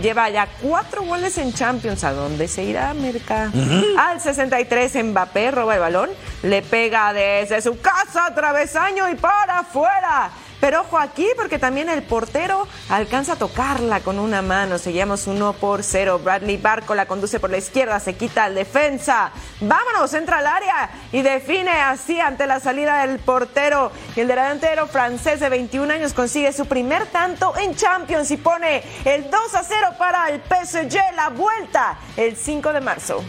[0.00, 2.04] Lleva ya cuatro goles en Champions.
[2.04, 3.52] ¿A dónde se irá, Merca?
[3.98, 6.10] Al 63, Mbappé roba el balón,
[6.42, 10.30] le pega desde su casa, travesaño y para afuera.
[10.60, 14.78] Pero ojo aquí porque también el portero alcanza a tocarla con una mano.
[14.78, 16.20] Seguimos 1 por 0.
[16.22, 19.32] Bradley Barco la conduce por la izquierda, se quita al defensa.
[19.60, 23.90] Vámonos, entra al área y define así ante la salida del portero.
[24.14, 28.82] Y el delantero francés de 21 años consigue su primer tanto en Champions y pone
[29.04, 31.14] el 2 a 0 para el PSG.
[31.16, 33.24] La vuelta el 5 de marzo.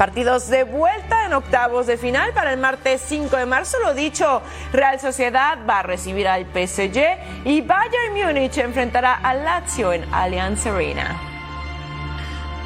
[0.00, 3.76] Partidos de vuelta en octavos de final para el martes 5 de marzo.
[3.84, 4.40] Lo dicho,
[4.72, 10.64] Real Sociedad va a recibir al PSG y Bayern Múnich enfrentará al Lazio en Allianz
[10.64, 11.20] Arena.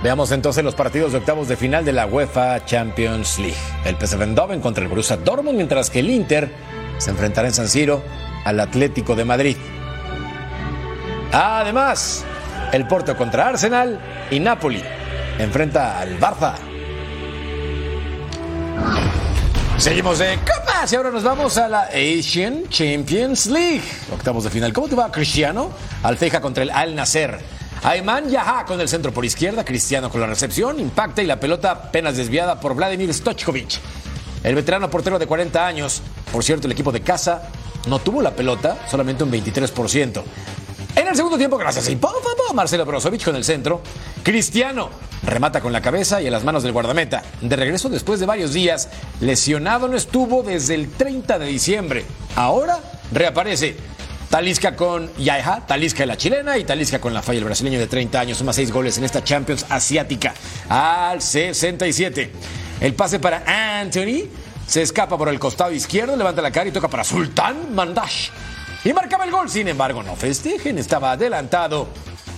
[0.05, 3.59] Veamos entonces los partidos de octavos de final de la UEFA Champions League.
[3.85, 6.55] El PSV Eindhoven contra el Borussia Dortmund, mientras que el Inter
[6.99, 8.01] se enfrentará en San Siro
[8.45, 9.57] al Atlético de Madrid.
[11.33, 12.25] Además,
[12.71, 13.99] el Porto contra Arsenal
[14.31, 14.85] y Napoli
[15.41, 16.74] enfrenta al Barça.
[19.79, 23.83] Seguimos de copas y ahora nos vamos a la Asian Champions League.
[24.13, 24.73] Octavos de final.
[24.73, 25.71] ¿Cómo te va, Cristiano?
[26.03, 27.39] Alfeja contra el Al Nasser.
[27.83, 31.71] Ayman Yaha con el centro por izquierda, Cristiano con la recepción, impacta y la pelota
[31.71, 33.79] apenas desviada por Vladimir Stochkovic.
[34.43, 36.01] El veterano portero de 40 años,
[36.33, 37.51] por cierto, el equipo de casa
[37.87, 40.23] no tuvo la pelota, solamente un 23%.
[40.97, 41.91] En el segundo tiempo, gracias a
[42.55, 43.83] Marcelo Brozovic con el centro.
[44.23, 44.91] Cristiano
[45.23, 47.23] remata con la cabeza y en las manos del guardameta.
[47.41, 48.89] De regreso después de varios días,
[49.21, 52.05] lesionado no estuvo desde el 30 de diciembre.
[52.37, 52.79] Ahora
[53.13, 53.77] reaparece.
[54.31, 58.19] Talisca con Yaiha, Talisca la chilena y Talisca con la falla el brasileño de 30
[58.19, 58.39] años.
[58.39, 60.35] Suma seis goles en esta Champions asiática
[60.69, 62.33] al 67.
[62.81, 64.29] El pase para Anthony
[64.67, 68.31] se escapa por el costado izquierdo, levanta la cara y toca para Sultan Mandash.
[68.85, 71.89] Y marcaba el gol, sin embargo, no festejen, estaba adelantado.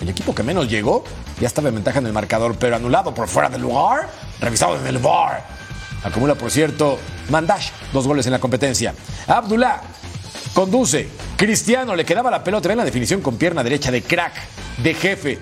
[0.00, 1.04] El equipo que menos llegó
[1.40, 4.08] ya estaba en ventaja en el marcador, pero anulado por fuera del lugar,
[4.40, 5.44] revisado en el VAR.
[6.04, 6.98] Acumula, por cierto,
[7.30, 8.94] Mandash, dos goles en la competencia.
[9.26, 9.80] Abdullah
[10.54, 11.08] conduce.
[11.36, 14.34] Cristiano le quedaba la pelota en la definición con pierna derecha de crack,
[14.78, 15.38] de jefe.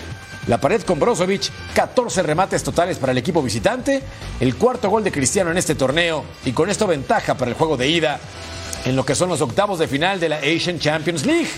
[0.46, 4.02] La pared con Brozovic, 14 remates totales para el equipo visitante,
[4.40, 7.76] el cuarto gol de Cristiano en este torneo y con esto ventaja para el juego
[7.76, 8.20] de ida
[8.84, 11.48] en lo que son los octavos de final de la Asian Champions League.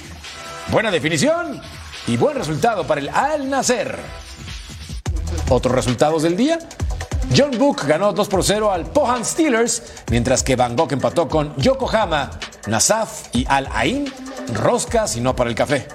[0.68, 1.60] Buena definición
[2.06, 3.98] y buen resultado para el Al Nasser.
[5.48, 6.58] Otros resultados del día.
[7.36, 12.30] John Book ganó 2 por 0 al Pohan Steelers, mientras que Bangkok empató con Yokohama,
[12.68, 14.12] Nasaf y Al Ain.
[14.54, 15.88] Roscas y no para el café.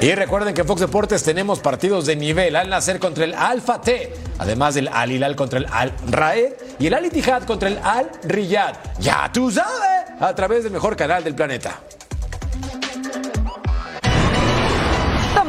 [0.00, 2.56] Y recuerden que en Fox Deportes tenemos partidos de nivel.
[2.56, 6.86] Al Nacer contra el Alfa T, además del Al Hilal contra el Al Raed y
[6.86, 8.76] el Al Ittihad contra el Al Riyad.
[9.00, 11.80] Ya tú sabes, a través del mejor canal del planeta.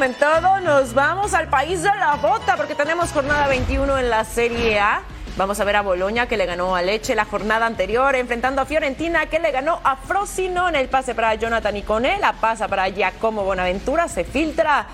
[0.00, 4.24] Tomen todo, nos vamos al país de la bota porque tenemos jornada 21 en la
[4.24, 5.02] Serie A.
[5.36, 8.64] Vamos a ver a Boloña que le ganó a Leche la jornada anterior, enfrentando a
[8.64, 10.80] Fiorentina que le ganó a Frosinone.
[10.80, 14.86] El pase para Jonathan Iconé, la pasa para Giacomo Bonaventura, se filtra.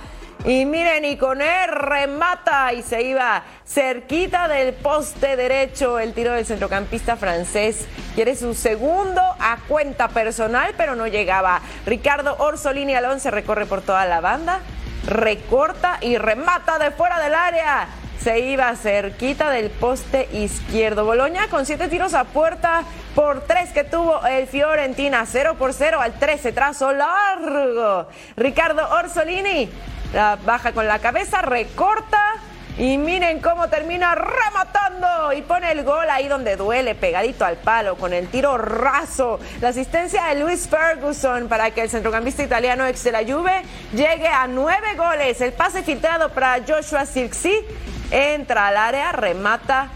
[0.44, 7.14] Y miren, Iconé remata y se iba cerquita del poste derecho el tiro del centrocampista
[7.14, 7.86] francés.
[8.16, 11.60] Quiere su segundo a cuenta personal, pero no llegaba.
[11.86, 14.62] Ricardo Orsolini Alonso se recorre por toda la banda,
[15.06, 17.88] recorta y remata de fuera del área
[18.20, 21.04] se iba cerquita del poste izquierdo.
[21.04, 22.82] Boloña con siete tiros a puerta
[23.14, 25.24] por tres que tuvo el Fiorentina.
[25.26, 28.08] 0 por 0 al 13, trazo largo.
[28.36, 29.70] Ricardo Orsolini
[30.12, 32.18] la baja con la cabeza, recorta.
[32.78, 37.96] Y miren cómo termina rematando y pone el gol ahí donde duele, pegadito al palo,
[37.96, 39.40] con el tiro raso.
[39.62, 43.62] La asistencia de Luis Ferguson para que el centrocampista italiano ex de la Juve
[43.94, 45.40] llegue a nueve goles.
[45.40, 47.64] El pase filtrado para Joshua Sirksi
[48.10, 49.88] entra al área, remata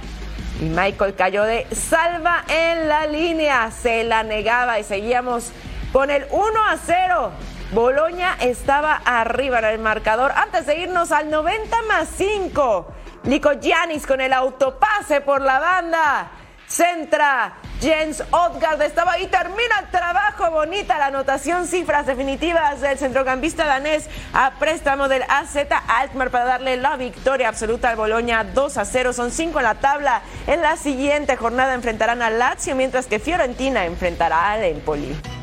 [0.60, 3.70] Y Michael cayó de salva en la línea.
[3.72, 5.52] Se la negaba y seguíamos
[5.92, 7.32] con el 1 a 0.
[7.72, 12.86] Boloña estaba arriba en el marcador antes de irnos al 90 más 5.
[13.24, 16.30] Lico Giannis con el autopase por la banda.
[16.66, 17.54] Centra.
[17.80, 24.10] Jens Odgaard estaba ahí, termina el trabajo, bonita la anotación, cifras definitivas del centrocampista danés
[24.34, 25.56] a préstamo del AZ
[25.88, 29.76] Alkmaar para darle la victoria absoluta al Boloña 2 a 0, son 5 en la
[29.76, 30.22] tabla.
[30.46, 35.39] En la siguiente jornada enfrentarán al Lazio, mientras que Fiorentina enfrentará al Empoli.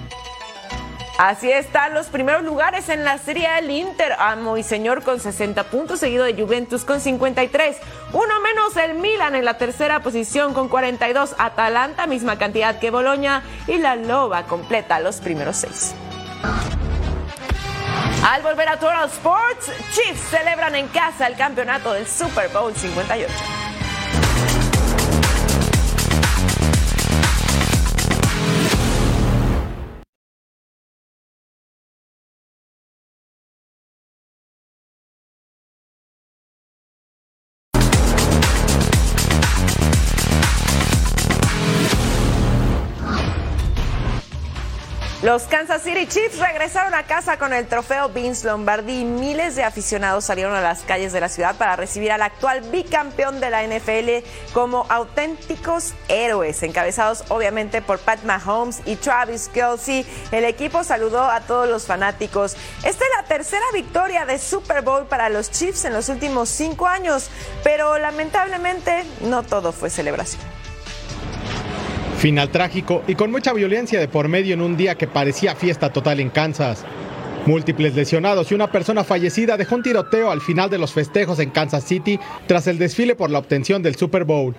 [1.17, 5.63] Así están los primeros lugares en la Serie del Inter, amo y señor con 60
[5.63, 7.77] puntos, seguido de Juventus con 53.
[8.13, 11.35] Uno menos el Milan en la tercera posición con 42.
[11.39, 13.41] Atalanta, misma cantidad que Boloña.
[13.65, 15.95] Y la Loba completa los primeros seis.
[18.23, 23.66] Al volver a Total Sports, Chiefs celebran en casa el campeonato del Super Bowl 58.
[45.27, 49.65] Los Kansas City Chiefs regresaron a casa con el trofeo Vince Lombardi y miles de
[49.65, 53.67] aficionados salieron a las calles de la ciudad para recibir al actual bicampeón de la
[53.67, 60.05] NFL como auténticos héroes, encabezados obviamente por Pat Mahomes y Travis Kelsey.
[60.31, 62.55] El equipo saludó a todos los fanáticos.
[62.85, 66.87] Esta es la tercera victoria de Super Bowl para los Chiefs en los últimos cinco
[66.87, 67.29] años,
[67.65, 70.41] pero lamentablemente no todo fue celebración.
[72.17, 75.93] Final trágico y con mucha violencia de por medio en un día que parecía fiesta
[75.93, 76.83] total en Kansas.
[77.45, 81.51] Múltiples lesionados y una persona fallecida dejó un tiroteo al final de los festejos en
[81.51, 84.55] Kansas City tras el desfile por la obtención del Super Bowl.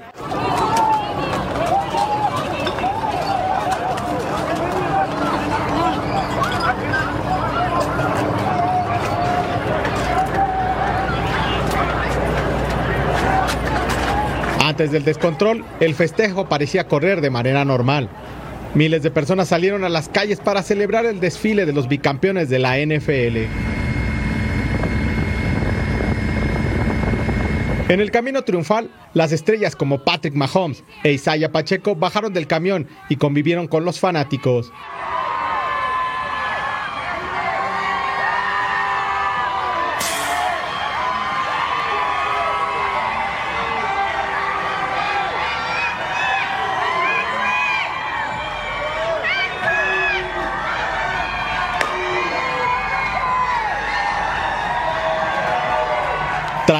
[14.78, 18.08] Antes del descontrol, el festejo parecía correr de manera normal.
[18.74, 22.60] Miles de personas salieron a las calles para celebrar el desfile de los bicampeones de
[22.60, 23.38] la NFL.
[27.88, 32.86] En el camino triunfal, las estrellas como Patrick Mahomes e Isaiah Pacheco bajaron del camión
[33.08, 34.70] y convivieron con los fanáticos.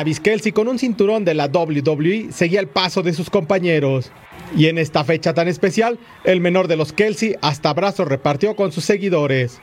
[0.08, 4.10] Travis Kelsey con un cinturón de la WWE seguía el paso de sus compañeros.
[4.56, 8.72] Y en esta fecha tan especial, el menor de los Kelsey hasta abrazos repartió con
[8.72, 9.60] sus seguidores.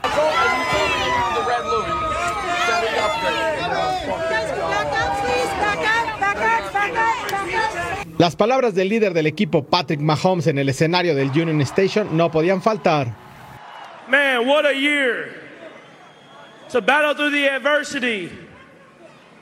[8.18, 12.30] Las palabras del líder del equipo Patrick Mahomes en el escenario del Union Station no
[12.30, 13.16] podían faltar.
[14.08, 15.42] Man, what a year.
[16.70, 18.45] To battle through the adversity.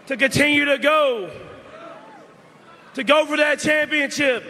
[0.07, 1.31] To continue to go,
[2.95, 4.45] to go for that championship.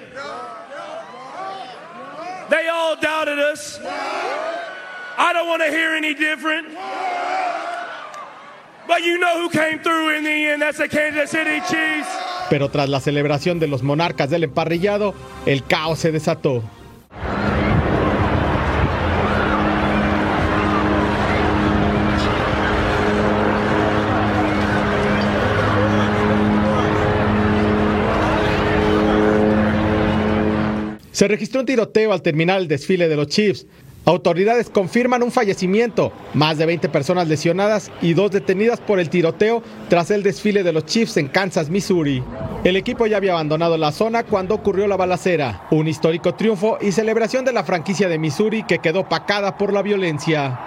[2.51, 3.81] They all doubted us.
[5.17, 6.69] I don't want to hear any different.
[8.87, 10.61] But you know who came through in the end.
[10.61, 12.09] That's the Kansas City Chiefs.
[12.51, 15.14] Pero tras la celebración de los monarcas del emparrillado,
[15.47, 16.62] el caos se desató.
[31.14, 33.68] Se registró un tiroteo al terminar el desfile de los Chiefs.
[34.05, 39.62] Autoridades confirman un fallecimiento, más de 20 personas lesionadas y dos detenidas por el tiroteo
[39.88, 42.20] tras el desfile de los Chiefs en Kansas, Missouri.
[42.64, 46.90] El equipo ya había abandonado la zona cuando ocurrió la balacera, un histórico triunfo y
[46.90, 50.58] celebración de la franquicia de Missouri que quedó pacada por la violencia.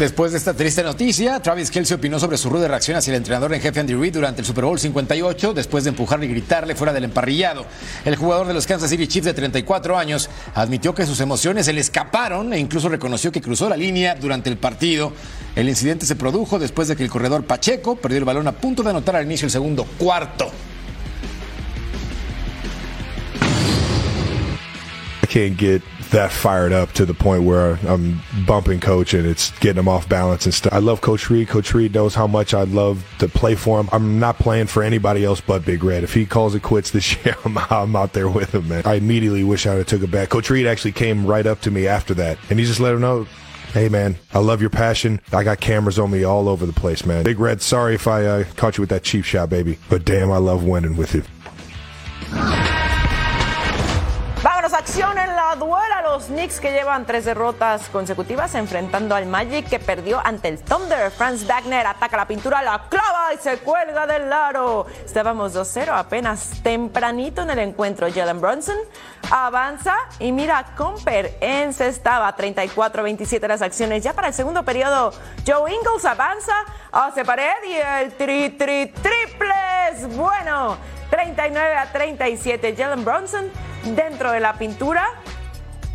[0.00, 3.52] Después de esta triste noticia, Travis Kelsey opinó sobre su ruda reacción hacia el entrenador
[3.52, 6.94] en jefe Andy Reid durante el Super Bowl 58, después de empujarle y gritarle fuera
[6.94, 7.66] del emparrillado.
[8.06, 11.74] El jugador de los Kansas City Chiefs de 34 años admitió que sus emociones se
[11.74, 15.12] le escaparon e incluso reconoció que cruzó la línea durante el partido.
[15.54, 18.82] El incidente se produjo después de que el corredor Pacheco perdió el balón a punto
[18.82, 20.50] de anotar al inicio del segundo cuarto.
[25.30, 29.78] Can't get that fired up to the point where I'm bumping coach and it's getting
[29.78, 30.72] him off balance and stuff.
[30.72, 31.48] I love Coach Reed.
[31.48, 33.88] Coach Reed knows how much I love to play for him.
[33.92, 36.02] I'm not playing for anybody else but Big Red.
[36.02, 38.82] If he calls it quits this year, I'm, I'm out there with him, man.
[38.84, 40.28] I immediately wish I would have took it back.
[40.30, 43.00] Coach Reed actually came right up to me after that and he just let him
[43.00, 43.26] know,
[43.72, 45.20] Hey man, I love your passion.
[45.32, 47.22] I got cameras on me all over the place, man.
[47.22, 49.78] Big Red, sorry if I uh, caught you with that cheap shot, baby.
[49.88, 51.22] But damn, I love winning with you.
[54.90, 56.02] Acción en la duela.
[56.02, 61.12] Los Knicks que llevan tres derrotas consecutivas enfrentando al Magic que perdió ante el Thunder.
[61.12, 64.88] Franz Wagner ataca la pintura, la clava y se cuelga del aro.
[65.06, 68.08] Estábamos 2-0 apenas tempranito en el encuentro.
[68.12, 68.78] Jalen Brunson
[69.30, 74.02] avanza y mira, Comper encestaba 34-27 las acciones.
[74.02, 75.12] Ya para el segundo periodo,
[75.46, 80.16] Joe Ingles avanza, hace pared y el tri, tri, triples.
[80.16, 80.76] Bueno,
[81.10, 82.74] 39 a 37.
[82.76, 85.06] Jalen Brunson dentro de la pintura.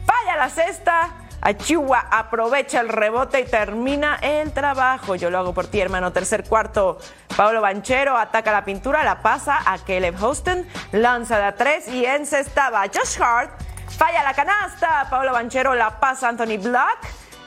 [0.05, 1.09] Falla la cesta.
[1.41, 5.15] Achua aprovecha el rebote y termina el trabajo.
[5.15, 6.11] Yo lo hago por ti, hermano.
[6.11, 6.97] Tercer cuarto.
[7.37, 12.05] Pablo Banchero ataca la pintura, la pasa a Caleb Houston, lanza de a tres y
[12.05, 13.51] encestaba Josh Hart.
[13.95, 15.07] Falla la canasta.
[15.09, 16.97] Pablo Banchero la pasa a Anthony Black.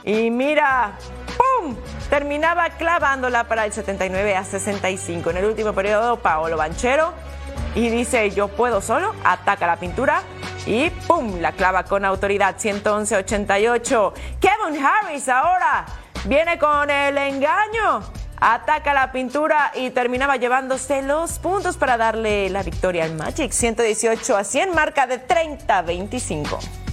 [0.05, 0.93] Y mira,
[1.37, 1.77] ¡pum!
[2.09, 5.31] Terminaba clavándola para el 79 a 65.
[5.31, 7.13] En el último periodo, Paolo Banchero
[7.75, 10.23] y dice yo puedo solo, ataca la pintura
[10.67, 11.41] y ¡pum!
[11.41, 14.13] La clava con autoridad 111-88.
[14.41, 15.87] Kevin Harris ahora
[16.25, 18.03] viene con el engaño.
[18.41, 23.51] Ataca la pintura y terminaba llevándose los puntos para darle la victoria al Magic.
[23.51, 26.88] 118 a 100, marca de 30-25.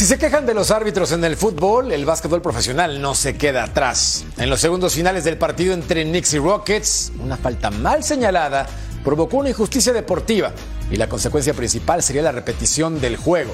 [0.00, 3.64] Si se quejan de los árbitros en el fútbol, el básquetbol profesional no se queda
[3.64, 4.24] atrás.
[4.38, 8.66] En los segundos finales del partido entre Knicks y Rockets, una falta mal señalada
[9.04, 10.52] provocó una injusticia deportiva
[10.90, 13.52] y la consecuencia principal sería la repetición del juego.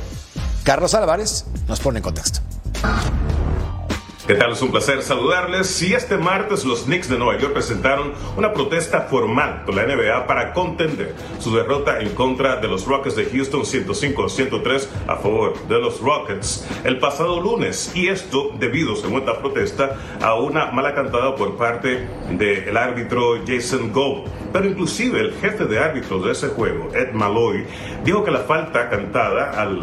[0.63, 2.39] Carlos Álvarez nos pone en contexto.
[4.27, 4.51] ¿Qué tal?
[4.51, 5.81] Es un placer saludarles.
[5.83, 10.27] Y este martes los Knicks de Nueva York presentaron una protesta formal con la NBA
[10.27, 15.79] para contender su derrota en contra de los Rockets de Houston 105-103 a favor de
[15.79, 17.93] los Rockets el pasado lunes.
[17.95, 23.93] Y esto debido, según esta protesta, a una mala cantada por parte del árbitro Jason
[23.93, 24.25] Gold.
[24.57, 27.67] Pero inclusive el jefe de árbitros de ese juego, Ed Malloy,
[28.07, 29.83] dijo que la falta cantada al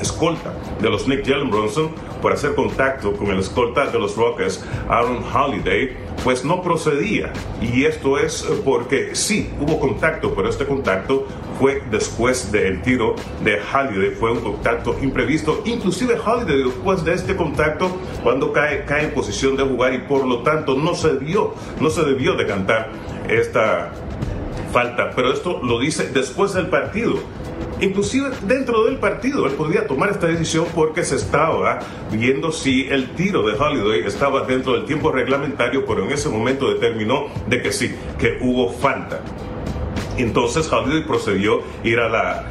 [0.00, 4.64] escolta de los Knicks, Jalen Bronson, por hacer contacto con el escolta de los Rockets,
[4.88, 7.32] Aaron Holiday, pues no procedía.
[7.60, 11.26] Y esto es porque sí hubo contacto, pero este contacto
[11.58, 15.62] fue después del tiro de Holiday, fue un contacto imprevisto.
[15.64, 17.90] Inclusive Holiday después de este contacto,
[18.22, 21.90] cuando cae, cae en posición de jugar y por lo tanto no se debió, no
[21.90, 22.90] se debió de cantar
[23.40, 23.92] esta
[24.72, 25.10] falta.
[25.14, 27.14] Pero esto lo dice después del partido.
[27.80, 31.80] Inclusive dentro del partido él podía tomar esta decisión porque se estaba
[32.12, 36.72] viendo si el tiro de Holiday estaba dentro del tiempo reglamentario, pero en ese momento
[36.72, 39.20] determinó de que sí, que hubo falta.
[40.16, 42.44] Entonces Holiday procedió a ir a la,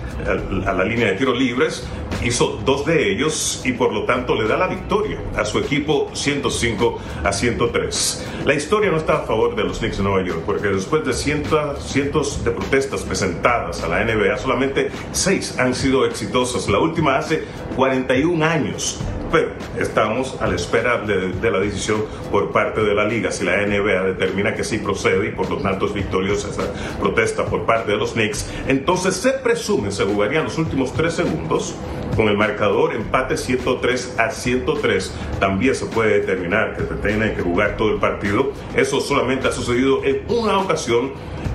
[0.65, 1.87] a la línea de tiros libres,
[2.23, 6.09] hizo dos de ellos y por lo tanto le da la victoria a su equipo
[6.13, 8.27] 105 a 103.
[8.45, 11.13] La historia no está a favor de los Knicks de Nueva York porque después de
[11.13, 16.67] cientos, cientos de protestas presentadas a la NBA, solamente seis han sido exitosas.
[16.69, 17.43] La última hace
[17.75, 19.01] 41 años
[19.31, 23.31] pero estamos a la espera de, la decisión por parte de la liga.
[23.31, 26.63] Si la NBA determina que sí procede y por lo tanto es victoriosa esa
[26.99, 31.75] protesta por parte de los Knicks, entonces se presume, se jugarían los últimos tres segundos
[32.15, 35.13] con el marcador empate 103 a 103.
[35.39, 38.51] También se puede determinar que se tiene que jugar todo el partido.
[38.75, 41.11] Eso solamente ha sucedido en una ocasión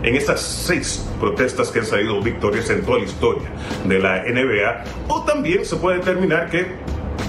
[0.06, 3.48] en estas seis protestas que han salido victorias en toda la historia
[3.84, 4.84] de la NBA.
[5.08, 6.66] O también se puede determinar que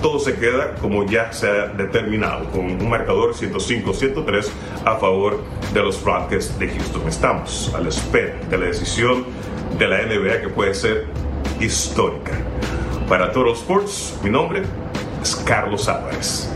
[0.01, 4.47] todo se queda como ya se ha determinado, con un marcador 105-103
[4.85, 7.07] a favor de los Rockets de Houston.
[7.07, 9.25] Estamos a la espera de la decisión
[9.77, 11.07] de la NBA que puede ser
[11.59, 12.33] histórica.
[13.09, 14.61] Para Toro Sports, mi nombre
[15.23, 16.47] es Carlos Álvarez.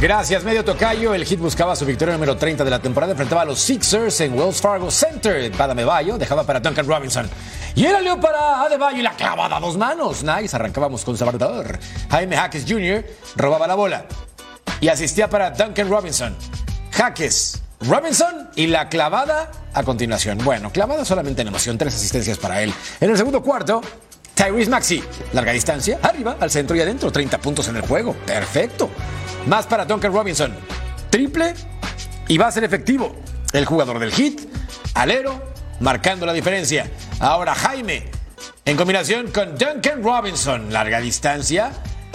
[0.00, 1.14] Gracias, medio tocayo.
[1.14, 3.12] El Hit buscaba su victoria número 30 de la temporada.
[3.12, 5.50] Enfrentaba a los Sixers en Wells Fargo Center.
[5.56, 7.30] Bayo dejaba para Duncan Robinson.
[7.74, 10.22] Y era Leo para Adebayo y la clavada a dos manos.
[10.22, 11.78] Nice, arrancábamos con Salvador.
[12.10, 13.06] Jaime Jaques Jr.
[13.36, 14.04] robaba la bola
[14.80, 16.36] y asistía para Duncan Robinson.
[16.90, 20.38] Jaques, Robinson y la clavada a continuación.
[20.44, 22.72] Bueno, clavada solamente en emoción, tres asistencias para él.
[23.00, 23.80] En el segundo cuarto,
[24.34, 28.14] Tyrese Maxi, larga distancia, arriba, al centro y adentro, 30 puntos en el juego.
[28.26, 28.90] Perfecto.
[29.46, 30.52] Más para Duncan Robinson.
[31.10, 31.54] Triple
[32.28, 33.14] y va a ser efectivo.
[33.52, 34.40] El jugador del hit,
[34.94, 35.40] alero,
[35.80, 36.90] marcando la diferencia.
[37.20, 38.10] Ahora Jaime
[38.64, 41.70] En combinación con Duncan Robinson, larga distancia.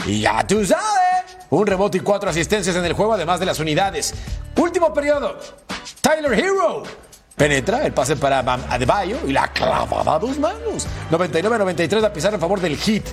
[0.06, 3.60] Y ya tú sabes, un rebote y cuatro asistencias en el juego, además de las
[3.60, 4.14] unidades.
[4.58, 5.40] Último periodo,
[6.02, 6.84] Tyler Hero.
[7.36, 10.86] Penetra el pase para Bam Adebayo y la clavada a dos manos.
[11.10, 13.06] 99-93 a pisar en favor del hit.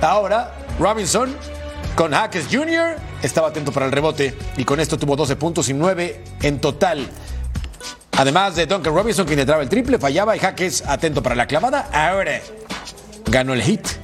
[0.00, 1.34] Ahora, Robinson
[1.94, 2.96] con Hackes Jr.
[3.22, 7.06] estaba atento para el rebote y con esto tuvo 12 puntos y 9 en total.
[8.18, 11.88] Además de Duncan Robinson, quien entraba el triple, fallaba y Hackes atento para la clavada.
[11.92, 12.40] Ahora
[13.26, 14.01] ganó el hit.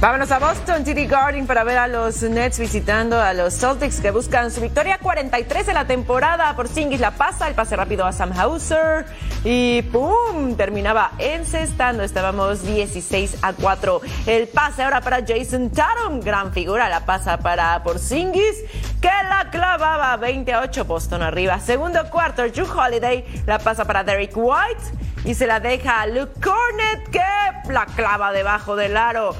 [0.00, 4.12] Vámonos a Boston, TD Garden, para ver a los Nets visitando a los Celtics que
[4.12, 6.54] buscan su victoria 43 de la temporada.
[6.54, 9.06] Por Singis la pasa, el pase rápido a Sam Hauser
[9.42, 10.54] y ¡pum!
[10.56, 12.04] Terminaba encestando.
[12.04, 14.00] Estábamos 16 a 4.
[14.26, 16.88] El pase ahora para Jason Tatum, gran figura.
[16.88, 18.54] La pasa para Porzingis
[19.00, 20.84] que la clavaba 20 a 8.
[20.84, 21.58] Boston arriba.
[21.58, 26.40] Segundo cuarto, Drew Holiday la pasa para Derek White y se la deja a Luke
[26.40, 29.34] Cornett que la clava debajo del aro.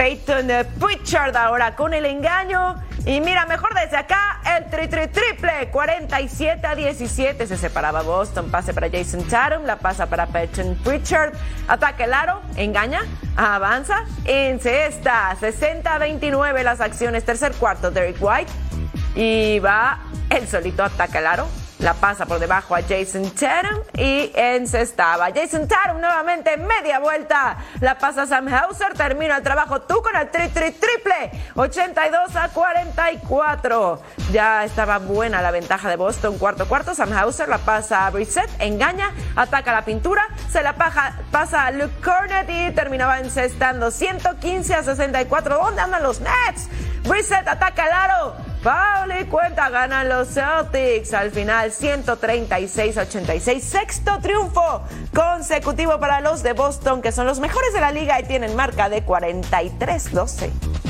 [0.00, 0.48] Peyton
[0.80, 2.74] Pritchard ahora con el engaño.
[3.04, 7.46] Y mira, mejor desde acá, el tri, tri triple, 47 a 17.
[7.46, 11.34] Se separaba Boston, pase para Jason Tatum, la pasa para Peyton Pritchard.
[11.68, 13.02] Ataque el aro, engaña,
[13.36, 17.22] avanza, en cesta, 60 a 29 las acciones.
[17.26, 18.50] Tercer cuarto, Derek White.
[19.16, 19.98] Y va
[20.30, 21.46] el solito ataca el aro,
[21.80, 25.28] la pasa por debajo a Jason Tatum y encestaba.
[25.34, 27.56] Jason Tatum nuevamente media vuelta.
[27.80, 28.94] La pasa Sam Hauser.
[28.94, 31.30] Termina el trabajo tú con el tri, tri, triple.
[31.54, 34.02] 82 a 44.
[34.30, 36.38] Ya estaba buena la ventaja de Boston.
[36.38, 36.94] Cuarto cuarto.
[36.94, 38.50] Sam Hauser la pasa a Brissett.
[38.58, 39.12] Engaña.
[39.34, 40.26] Ataca la pintura.
[40.50, 43.90] Se la paja, pasa a Luke Cornett y terminaba encestando.
[43.90, 45.56] 115 a 64.
[45.56, 46.68] ¿Dónde andan los Nets?
[47.04, 48.34] Brissett ataca el aro.
[48.62, 53.60] Paul y cuenta ganan los Celtics al final 136-86.
[53.60, 54.82] Sexto triunfo
[55.14, 58.90] consecutivo para los de Boston, que son los mejores de la liga y tienen marca
[58.90, 60.89] de 43-12.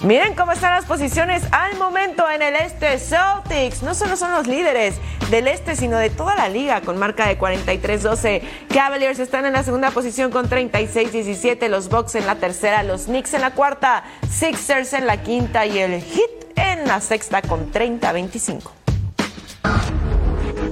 [0.00, 3.00] Miren cómo están las posiciones al momento en el este.
[3.00, 4.94] Celtics no solo son los líderes
[5.28, 8.42] del este, sino de toda la liga con marca de 43-12.
[8.72, 11.68] Cavaliers están en la segunda posición con 36-17.
[11.68, 15.78] Los Bucks en la tercera, los Knicks en la cuarta, Sixers en la quinta y
[15.78, 18.70] el Heat en la sexta con 30-25.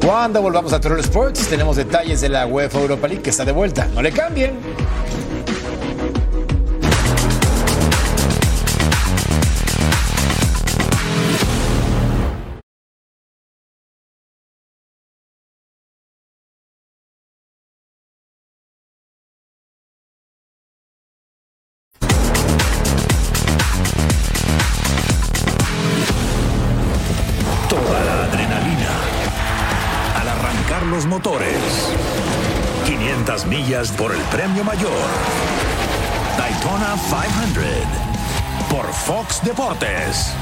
[0.04, 3.50] Cuando volvamos a Troll Sports, tenemos detalles de la UEFA Europa League que está de
[3.50, 3.86] vuelta.
[3.86, 4.52] No le cambien.
[39.46, 40.34] Deportes.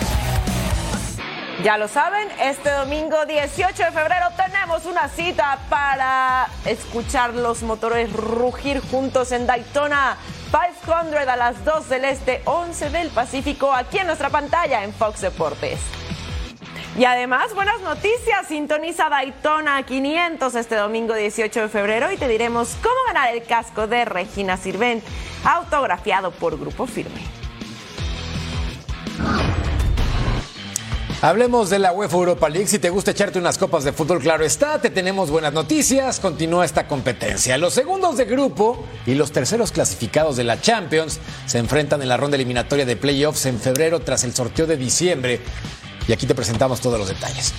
[1.62, 8.10] Ya lo saben, este domingo 18 de febrero tenemos una cita para escuchar los motores
[8.10, 10.16] rugir juntos en Daytona
[10.50, 15.20] 500 a las 2 del Este, 11 del Pacífico, aquí en nuestra pantalla en Fox
[15.20, 15.80] Deportes.
[16.96, 22.74] Y además, buenas noticias, sintoniza Daytona 500 este domingo 18 de febrero y te diremos
[22.82, 25.04] cómo ganar el casco de Regina Sirvent,
[25.44, 27.43] autografiado por Grupo Firme.
[31.24, 32.66] Hablemos de la UEFA Europa League.
[32.66, 36.20] Si te gusta echarte unas copas de fútbol, claro está, te tenemos buenas noticias.
[36.20, 37.56] Continúa esta competencia.
[37.56, 42.18] Los segundos de grupo y los terceros clasificados de la Champions se enfrentan en la
[42.18, 45.40] ronda eliminatoria de playoffs en febrero tras el sorteo de diciembre.
[46.06, 47.54] Y aquí te presentamos todos los detalles.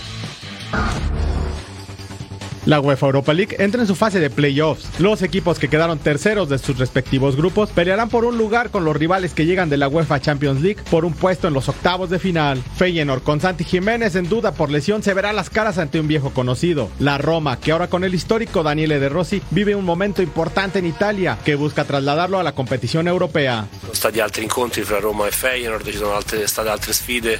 [2.65, 4.99] La UEFA Europa League entra en su fase de playoffs.
[4.99, 8.95] Los equipos que quedaron terceros de sus respectivos grupos pelearán por un lugar con los
[8.95, 12.17] rivales que llegan de la UEFA Champions League por un puesto en los octavos de
[12.17, 12.63] final.
[12.77, 16.31] Feyenoord con Santi Jiménez en duda por lesión se verá las caras ante un viejo
[16.31, 16.89] conocido.
[16.97, 20.87] La Roma, que ahora con el histórico Daniele De Rossi vive un momento importante en
[20.87, 23.67] Italia, que busca trasladarlo a la competición europea.
[24.25, 27.39] Altri incontri fra Roma e Feyenoord, ci sono altre, state altre sfide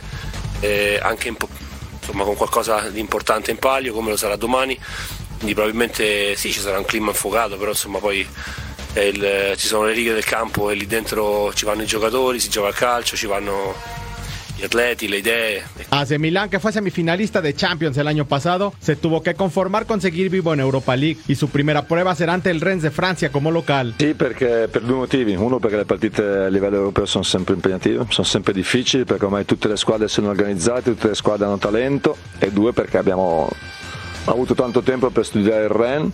[0.62, 1.30] eh, anche
[2.06, 4.78] insomma, con qualcosa di importante in palio come lo sarà domani,
[5.38, 8.28] quindi probabilmente sì ci sarà un clima infuocato, però insomma poi
[8.94, 12.50] il- ci sono le righe del campo e lì dentro ci vanno i giocatori, si
[12.50, 13.74] gioca a calcio, ci vanno
[14.66, 19.22] atleti, le idee, AC Milán, que fue semifinalista de Champions el año pasado, se tuvo
[19.22, 22.62] que conformar con seguir vivo en Europa League y su primera prueba será ante el
[22.62, 23.96] Rennes de Francia como local.
[23.98, 25.36] Sì, perché per due motivi.
[25.36, 29.46] Uno perché le partite a livello europeo sono sempre impegnative, sono sempre difficili perché ormai
[29.46, 33.50] tutte le squadre sono organizzate, tutte le squadre hanno talento e due perché abbiamo
[34.26, 36.12] avuto tanto tempo per studiare il Rennes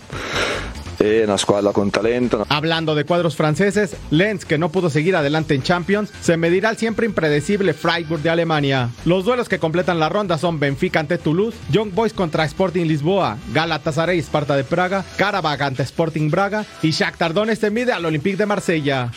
[2.49, 6.77] Hablando de cuadros franceses, Lens, que no pudo seguir adelante en Champions, se medirá al
[6.77, 8.89] siempre impredecible Freiburg de Alemania.
[9.05, 13.37] Los duelos que completan la ronda son Benfica ante Toulouse, Young Boys contra Sporting Lisboa,
[13.53, 18.05] Galatasaray y Sparta de Praga, Karabakh ante Sporting Braga y Shakhtar Donetsk se mide al
[18.05, 19.11] Olympique de Marsella.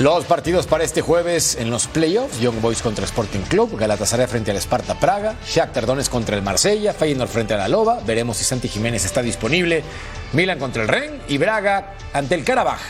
[0.00, 4.50] Los partidos para este jueves en los playoffs, Young Boys contra Sporting Club, Galatasaray frente
[4.50, 8.44] al Sparta Praga, Shakhtar Donetsk contra el Marsella, Feyenoord frente a la Loba, veremos si
[8.44, 9.84] Santi Jiménez está disponible,
[10.32, 12.80] Milan contra el Ren y Braga ante el Karabaj.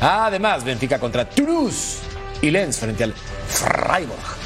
[0.00, 1.98] Además, Benfica contra Toulouse
[2.42, 3.14] y Lens frente al
[3.46, 4.36] Freiburg.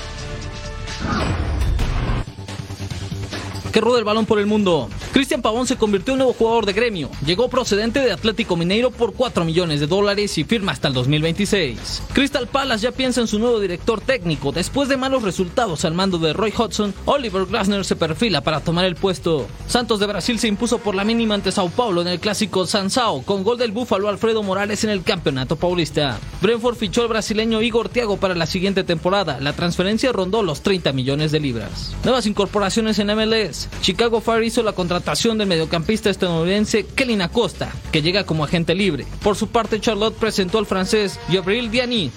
[3.71, 4.89] que rueda el balón por el mundo.
[5.13, 7.11] Cristian Pavón se convirtió en nuevo jugador de gremio.
[7.27, 12.03] Llegó procedente de Atlético Mineiro por 4 millones de dólares y firma hasta el 2026.
[12.13, 14.53] Crystal Palace ya piensa en su nuevo director técnico.
[14.53, 18.85] Después de malos resultados al mando de Roy Hodgson, Oliver Glasner se perfila para tomar
[18.85, 19.49] el puesto.
[19.67, 23.23] Santos de Brasil se impuso por la mínima ante Sao Paulo en el clásico Sansao,
[23.23, 26.21] con gol del búfalo Alfredo Morales en el campeonato paulista.
[26.41, 29.41] Brentford fichó al brasileño Igor Thiago para la siguiente temporada.
[29.41, 31.97] La transferencia rondó los 30 millones de libras.
[32.05, 33.69] Nuevas incorporaciones en MLS.
[33.81, 39.07] Chicago Fire hizo la contratación del mediocampista estadounidense Kelly Acosta, que llega como agente libre.
[39.23, 42.11] Por su parte, Charlotte presentó al francés Gabriel Diani.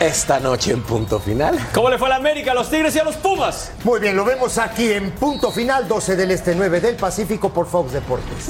[0.00, 1.56] Esta noche en punto final.
[1.72, 3.70] ¿Cómo le fue a la América, a los Tigres y a los Pumas?
[3.84, 7.68] Muy bien, lo vemos aquí en punto final, 12 del Este, 9 del Pacífico por
[7.68, 8.48] Fox Deportes.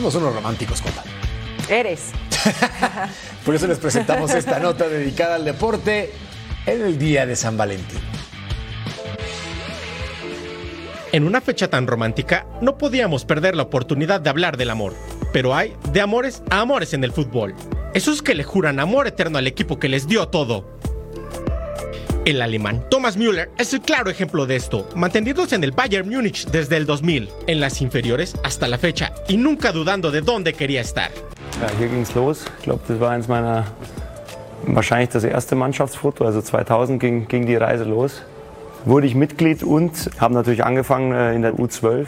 [0.00, 1.04] Somos unos románticos, compa.
[1.68, 2.12] Eres.
[3.44, 6.10] Por eso les presentamos esta nota dedicada al deporte
[6.64, 7.98] en el día de San Valentín.
[11.12, 14.94] En una fecha tan romántica, no podíamos perder la oportunidad de hablar del amor.
[15.34, 17.54] Pero hay de amores a amores en el fútbol.
[17.92, 20.79] Esos que le juran amor eterno al equipo que les dio todo.
[22.26, 26.44] El alemán Thomas Müller es el claro ejemplo de esto, manteniéndose en el Bayern Múnich
[26.46, 30.82] desde el 2000, en las inferiores hasta la fecha, y nunca dudando de dónde quería
[30.82, 31.10] estar.
[31.60, 32.44] Ja, hier ging's los.
[32.58, 33.64] Ich glaube, das war eins meiner,
[34.66, 36.26] wahrscheinlich das erste Mannschaftsfoto.
[36.26, 38.22] Also 2000 ging, ging die Reise los.
[38.84, 42.06] Wurde ich Mitglied und habe natürlich angefangen äh, in der U12.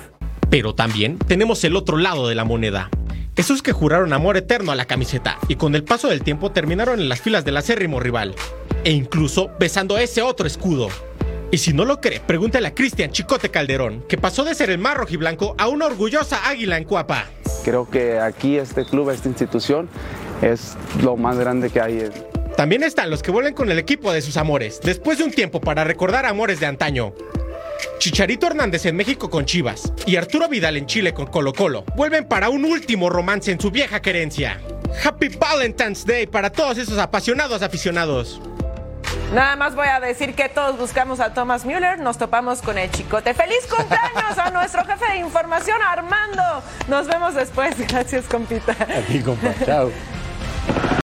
[0.51, 2.91] Pero también tenemos el otro lado de la moneda.
[3.35, 7.01] Esos que juraron amor eterno a la camiseta y con el paso del tiempo terminaron
[7.01, 8.35] en las filas del acérrimo rival,
[8.85, 10.89] e incluso besando ese otro escudo.
[11.51, 14.78] Y si no lo cree, pregúntale a Cristian Chicote Calderón, que pasó de ser el
[14.78, 17.26] más rojiblanco a una orgullosa águila en Cuapa.
[17.62, 19.89] Creo que aquí este club, esta institución,
[20.41, 22.09] es lo más grande que hay.
[22.57, 25.61] También están los que vuelven con el equipo de sus amores, después de un tiempo
[25.61, 27.14] para recordar amores de antaño.
[27.99, 32.26] Chicharito Hernández en México con Chivas y Arturo Vidal en Chile con Colo Colo vuelven
[32.26, 34.61] para un último romance en su vieja querencia.
[35.05, 38.41] Happy Valentine's Day para todos esos apasionados aficionados.
[39.33, 42.91] Nada más voy a decir que todos buscamos a Thomas Müller, nos topamos con el
[42.91, 43.33] chicote.
[43.33, 46.43] ¡Feliz cumpleaños a nuestro jefe de información, Armando!
[46.87, 47.74] Nos vemos después.
[47.89, 48.72] Gracias, compita.
[48.72, 49.55] A ti, compa.
[49.64, 49.91] Chao.